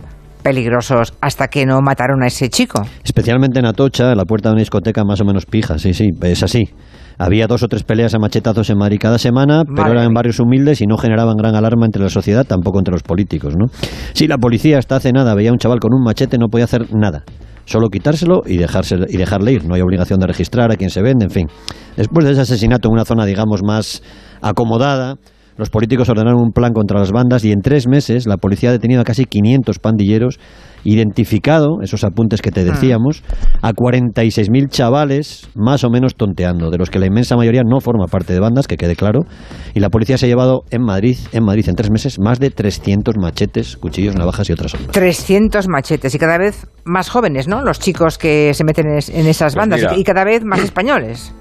peligrosos 0.42 1.12
hasta 1.20 1.48
que 1.48 1.66
no 1.66 1.80
mataron 1.80 2.22
a 2.22 2.26
ese 2.26 2.48
chico. 2.48 2.82
Especialmente 3.04 3.58
en 3.58 3.66
Atocha, 3.66 4.12
en 4.12 4.16
la 4.16 4.24
puerta 4.24 4.48
de 4.48 4.54
una 4.54 4.60
discoteca 4.60 5.04
más 5.04 5.20
o 5.20 5.24
menos 5.24 5.44
pija, 5.44 5.78
sí, 5.78 5.92
sí, 5.92 6.08
es 6.22 6.42
así. 6.42 6.64
Había 7.22 7.46
dos 7.46 7.62
o 7.62 7.68
tres 7.68 7.82
peleas 7.82 8.14
a 8.14 8.18
machetazos 8.18 8.70
en 8.70 8.78
Madrid 8.78 8.96
cada 8.98 9.18
semana, 9.18 9.64
pero 9.76 9.92
eran 9.92 10.06
en 10.06 10.14
barrios 10.14 10.40
humildes 10.40 10.80
y 10.80 10.86
no 10.86 10.96
generaban 10.96 11.36
gran 11.36 11.54
alarma 11.54 11.84
entre 11.84 12.02
la 12.02 12.08
sociedad, 12.08 12.46
tampoco 12.46 12.78
entre 12.78 12.92
los 12.92 13.02
políticos, 13.02 13.56
¿no? 13.58 13.66
Si 14.14 14.26
la 14.26 14.38
policía 14.38 14.78
hasta 14.78 14.96
hace 14.96 15.12
nada 15.12 15.34
veía 15.34 15.50
a 15.50 15.52
un 15.52 15.58
chaval 15.58 15.80
con 15.80 15.92
un 15.92 16.02
machete, 16.02 16.38
no 16.38 16.48
podía 16.48 16.64
hacer 16.64 16.94
nada. 16.94 17.24
Solo 17.66 17.90
quitárselo 17.90 18.40
y, 18.46 18.56
dejarse, 18.56 18.96
y 19.06 19.18
dejarle 19.18 19.52
ir. 19.52 19.66
No 19.66 19.74
hay 19.74 19.82
obligación 19.82 20.18
de 20.18 20.28
registrar 20.28 20.72
a 20.72 20.76
quien 20.76 20.88
se 20.88 21.02
vende, 21.02 21.26
en 21.26 21.30
fin. 21.30 21.46
Después 21.94 22.24
de 22.24 22.32
ese 22.32 22.40
asesinato 22.40 22.88
en 22.88 22.94
una 22.94 23.04
zona, 23.04 23.26
digamos, 23.26 23.60
más 23.62 24.02
acomodada, 24.40 25.16
los 25.60 25.70
políticos 25.70 26.08
ordenaron 26.08 26.40
un 26.40 26.50
plan 26.52 26.72
contra 26.72 26.98
las 26.98 27.12
bandas 27.12 27.44
y 27.44 27.52
en 27.52 27.60
tres 27.60 27.86
meses 27.86 28.26
la 28.26 28.38
policía 28.38 28.70
ha 28.70 28.72
detenido 28.72 29.02
a 29.02 29.04
casi 29.04 29.26
500 29.26 29.78
pandilleros, 29.78 30.40
identificado, 30.84 31.82
esos 31.82 32.02
apuntes 32.02 32.42
que 32.42 32.50
te 32.50 32.64
decíamos, 32.64 33.22
a 33.62 33.72
46.000 33.72 34.68
chavales 34.68 35.48
más 35.54 35.84
o 35.84 35.90
menos 35.90 36.14
tonteando, 36.16 36.70
de 36.70 36.78
los 36.78 36.90
que 36.90 36.98
la 36.98 37.06
inmensa 37.06 37.36
mayoría 37.36 37.62
no 37.64 37.80
forma 37.80 38.06
parte 38.06 38.32
de 38.32 38.40
bandas, 38.40 38.66
que 38.66 38.76
quede 38.76 38.96
claro. 38.96 39.20
Y 39.74 39.80
la 39.80 39.90
policía 39.90 40.18
se 40.18 40.26
ha 40.26 40.28
llevado 40.28 40.62
en 40.70 40.82
Madrid, 40.82 41.16
en 41.32 41.44
Madrid 41.44 41.68
en 41.68 41.74
tres 41.76 41.90
meses, 41.90 42.18
más 42.18 42.40
de 42.40 42.50
300 42.50 43.14
machetes, 43.18 43.76
cuchillos, 43.76 44.16
navajas 44.16 44.48
y 44.48 44.52
otras 44.52 44.74
armas. 44.74 44.90
300 44.92 45.68
machetes 45.68 46.14
y 46.14 46.18
cada 46.18 46.38
vez 46.38 46.66
más 46.84 47.08
jóvenes, 47.10 47.46
¿no? 47.46 47.62
Los 47.62 47.78
chicos 47.78 48.18
que 48.18 48.52
se 48.54 48.64
meten 48.64 48.86
en, 48.88 48.96
es- 48.98 49.08
en 49.10 49.26
esas 49.26 49.54
Pues 49.54 49.62
bandas 49.62 49.80
mira. 49.80 49.96
y 49.98 50.04
cada 50.04 50.24
vez 50.24 50.42
más 50.44 50.60
españoles. 50.60 51.34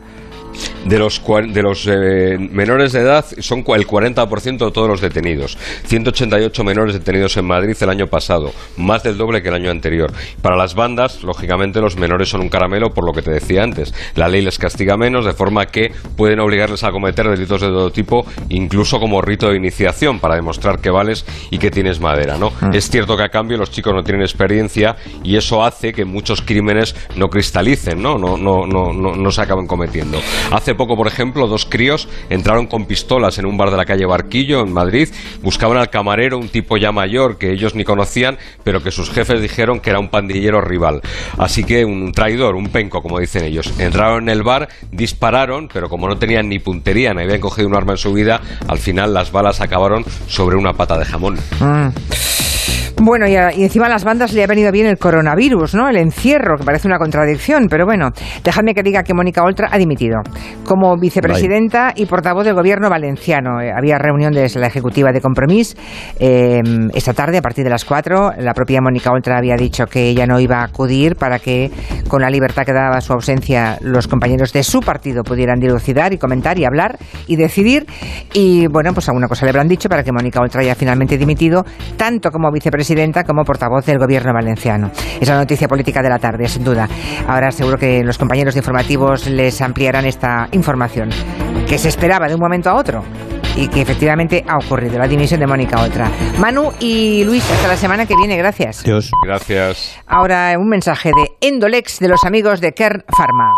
De 0.85 0.97
los, 0.97 1.21
de 1.53 1.61
los 1.61 1.87
eh, 1.87 2.37
menores 2.39 2.93
de 2.93 3.01
edad 3.01 3.25
son 3.39 3.59
el 3.59 3.85
40% 3.85 4.65
de 4.65 4.71
todos 4.71 4.87
los 4.87 5.01
detenidos. 5.01 5.57
188 5.85 6.63
menores 6.63 6.93
detenidos 6.93 7.37
en 7.37 7.45
Madrid 7.45 7.75
el 7.81 7.89
año 7.89 8.07
pasado, 8.07 8.51
más 8.77 9.03
del 9.03 9.17
doble 9.17 9.41
que 9.41 9.49
el 9.49 9.55
año 9.55 9.69
anterior. 9.69 10.11
Para 10.41 10.55
las 10.55 10.75
bandas, 10.75 11.23
lógicamente, 11.23 11.81
los 11.81 11.97
menores 11.97 12.29
son 12.29 12.41
un 12.41 12.49
caramelo, 12.49 12.89
por 12.89 13.05
lo 13.05 13.13
que 13.13 13.21
te 13.21 13.31
decía 13.31 13.63
antes. 13.63 13.93
La 14.15 14.27
ley 14.27 14.41
les 14.41 14.57
castiga 14.57 14.97
menos, 14.97 15.25
de 15.25 15.33
forma 15.33 15.65
que 15.67 15.91
pueden 16.15 16.39
obligarles 16.39 16.83
a 16.83 16.91
cometer 16.91 17.27
delitos 17.27 17.61
de 17.61 17.67
todo 17.67 17.91
tipo, 17.91 18.25
incluso 18.49 18.99
como 18.99 19.21
rito 19.21 19.49
de 19.49 19.57
iniciación, 19.57 20.19
para 20.19 20.35
demostrar 20.35 20.79
que 20.79 20.89
vales 20.89 21.25
y 21.51 21.57
que 21.57 21.71
tienes 21.71 21.99
madera. 21.99 22.37
¿no? 22.37 22.51
Es 22.73 22.89
cierto 22.89 23.15
que 23.17 23.23
a 23.23 23.29
cambio 23.29 23.57
los 23.57 23.71
chicos 23.71 23.93
no 23.93 24.03
tienen 24.03 24.21
experiencia 24.21 24.95
y 25.23 25.35
eso 25.35 25.63
hace 25.63 25.93
que 25.93 26.05
muchos 26.05 26.41
crímenes 26.41 26.95
no 27.15 27.27
cristalicen, 27.27 28.01
no, 28.01 28.17
no, 28.17 28.37
no, 28.37 28.65
no, 28.65 28.93
no, 28.93 29.15
no 29.15 29.31
se 29.31 29.41
acaben 29.41 29.67
cometiendo. 29.67 30.19
Hace 30.51 30.68
hace 30.69 30.75
poco, 30.75 30.95
por 30.95 31.07
ejemplo, 31.07 31.47
dos 31.47 31.65
críos 31.65 32.07
entraron 32.29 32.67
con 32.67 32.85
pistolas 32.85 33.39
en 33.39 33.47
un 33.47 33.57
bar 33.57 33.71
de 33.71 33.77
la 33.77 33.85
calle 33.85 34.05
Barquillo, 34.05 34.61
en 34.61 34.71
Madrid, 34.71 35.09
buscaban 35.41 35.77
al 35.77 35.89
camarero, 35.89 36.37
un 36.37 36.49
tipo 36.49 36.77
ya 36.77 36.91
mayor 36.91 37.39
que 37.39 37.51
ellos 37.51 37.73
ni 37.73 37.83
conocían, 37.83 38.37
pero 38.63 38.83
que 38.83 38.91
sus 38.91 39.09
jefes 39.09 39.41
dijeron 39.41 39.79
que 39.79 39.89
era 39.89 39.99
un 39.99 40.09
pandillero 40.09 40.61
rival. 40.61 41.01
Así 41.39 41.63
que 41.63 41.85
un 41.85 42.11
traidor, 42.11 42.53
un 42.53 42.69
penco, 42.69 43.01
como 43.01 43.19
dicen 43.19 43.45
ellos. 43.45 43.73
Entraron 43.79 44.23
en 44.23 44.29
el 44.29 44.43
bar, 44.43 44.69
dispararon, 44.91 45.69
pero 45.73 45.89
como 45.89 46.07
no 46.07 46.19
tenían 46.19 46.47
ni 46.47 46.59
puntería, 46.59 47.15
ni 47.15 47.23
habían 47.23 47.41
cogido 47.41 47.67
un 47.67 47.75
arma 47.75 47.93
en 47.93 47.97
su 47.97 48.13
vida, 48.13 48.39
al 48.67 48.77
final 48.77 49.11
las 49.11 49.31
balas 49.31 49.61
acabaron 49.61 50.05
sobre 50.27 50.55
una 50.55 50.73
pata 50.73 50.99
de 50.99 51.05
jamón. 51.05 51.39
Mm. 51.59 52.48
Bueno, 53.01 53.27
y, 53.27 53.31
y, 53.31 53.63
encima 53.63 53.85
a 53.85 53.89
las 53.89 54.03
bandas 54.03 54.33
le 54.33 54.43
ha 54.43 54.47
venido 54.47 54.73
bien 54.73 54.85
el 54.85 54.97
coronavirus, 54.97 55.73
¿no? 55.73 55.87
El 55.87 55.95
encierro, 55.95 56.57
que 56.57 56.65
parece 56.65 56.85
una 56.85 56.97
contradicción, 56.97 57.67
pero 57.69 57.85
bueno, 57.85 58.09
dejadme 58.43 58.73
que 58.73 58.83
diga 58.83 59.03
que 59.03 59.13
Mónica 59.13 59.41
Oltra 59.41 59.69
ha 59.71 59.77
dimitido 59.77 60.17
como 60.65 60.97
vicepresidenta 60.97 61.93
y 61.95 62.07
portavoz 62.07 62.43
del 62.43 62.55
gobierno 62.55 62.89
valenciano. 62.89 63.61
Eh, 63.61 63.71
había 63.73 63.97
reunión 63.97 64.33
de 64.33 64.51
la 64.53 64.67
ejecutiva 64.67 65.13
de 65.13 65.21
Compromís 65.21 65.77
eh, 66.19 66.59
esta 66.93 67.13
tarde 67.13 67.37
a 67.37 67.41
partir 67.41 67.63
de 67.63 67.69
las 67.69 67.85
4. 67.85 68.33
La 68.39 68.53
propia 68.53 68.81
Mónica 68.81 69.11
Oltra 69.11 69.37
había 69.37 69.55
dicho 69.55 69.85
que 69.85 70.09
ella 70.09 70.25
no 70.25 70.37
iba 70.41 70.57
a 70.57 70.65
acudir 70.65 71.15
para 71.15 71.39
que, 71.39 71.71
con 72.09 72.21
la 72.21 72.29
libertad 72.29 72.65
que 72.65 72.73
daba 72.73 72.99
su 72.99 73.13
ausencia, 73.13 73.77
los 73.79 74.09
compañeros 74.09 74.51
de 74.51 74.63
su 74.63 74.81
partido 74.81 75.23
pudieran 75.23 75.57
dilucidar 75.59 76.11
y 76.11 76.17
comentar 76.17 76.59
y 76.59 76.65
hablar 76.65 76.97
y 77.27 77.37
decidir. 77.37 77.85
Y 78.33 78.67
bueno, 78.67 78.93
pues 78.93 79.07
alguna 79.07 79.29
cosa 79.29 79.45
le 79.45 79.51
habrán 79.51 79.69
dicho 79.69 79.87
para 79.87 80.03
que 80.03 80.11
Mónica 80.11 80.41
Oltra 80.41 80.59
haya 80.61 80.75
finalmente 80.75 81.17
dimitido, 81.17 81.63
tanto 81.95 82.29
como 82.29 82.51
vicepresidenta 82.51 82.88
como 83.25 83.43
portavoz 83.43 83.85
del 83.85 83.99
gobierno 83.99 84.33
valenciano. 84.33 84.91
Es 85.19 85.27
la 85.27 85.37
noticia 85.37 85.67
política 85.67 86.01
de 86.01 86.09
la 86.09 86.19
tarde, 86.19 86.47
sin 86.47 86.63
duda. 86.63 86.87
Ahora 87.27 87.51
seguro 87.51 87.77
que 87.77 88.03
los 88.03 88.17
compañeros 88.17 88.53
de 88.53 88.59
informativos 88.59 89.27
les 89.27 89.61
ampliarán 89.61 90.05
esta 90.05 90.47
información, 90.51 91.09
que 91.67 91.77
se 91.77 91.89
esperaba 91.89 92.27
de 92.27 92.35
un 92.35 92.41
momento 92.41 92.69
a 92.69 92.75
otro 92.75 93.03
y 93.55 93.67
que 93.67 93.81
efectivamente 93.81 94.43
ha 94.47 94.57
ocurrido, 94.57 94.97
la 94.97 95.07
dimisión 95.07 95.39
de 95.39 95.47
Mónica 95.47 95.81
Otra. 95.81 96.09
Manu 96.39 96.71
y 96.79 97.23
Luis, 97.25 97.43
hasta 97.51 97.67
la 97.67 97.77
semana 97.77 98.05
que 98.05 98.15
viene, 98.15 98.37
gracias. 98.37 98.83
Dios. 98.83 99.11
Gracias. 99.25 99.99
Ahora 100.07 100.53
un 100.57 100.67
mensaje 100.67 101.09
de 101.09 101.47
Endolex 101.47 101.99
de 101.99 102.07
los 102.07 102.23
amigos 102.23 102.61
de 102.61 102.71
Kern 102.73 103.03
Pharma. 103.07 103.47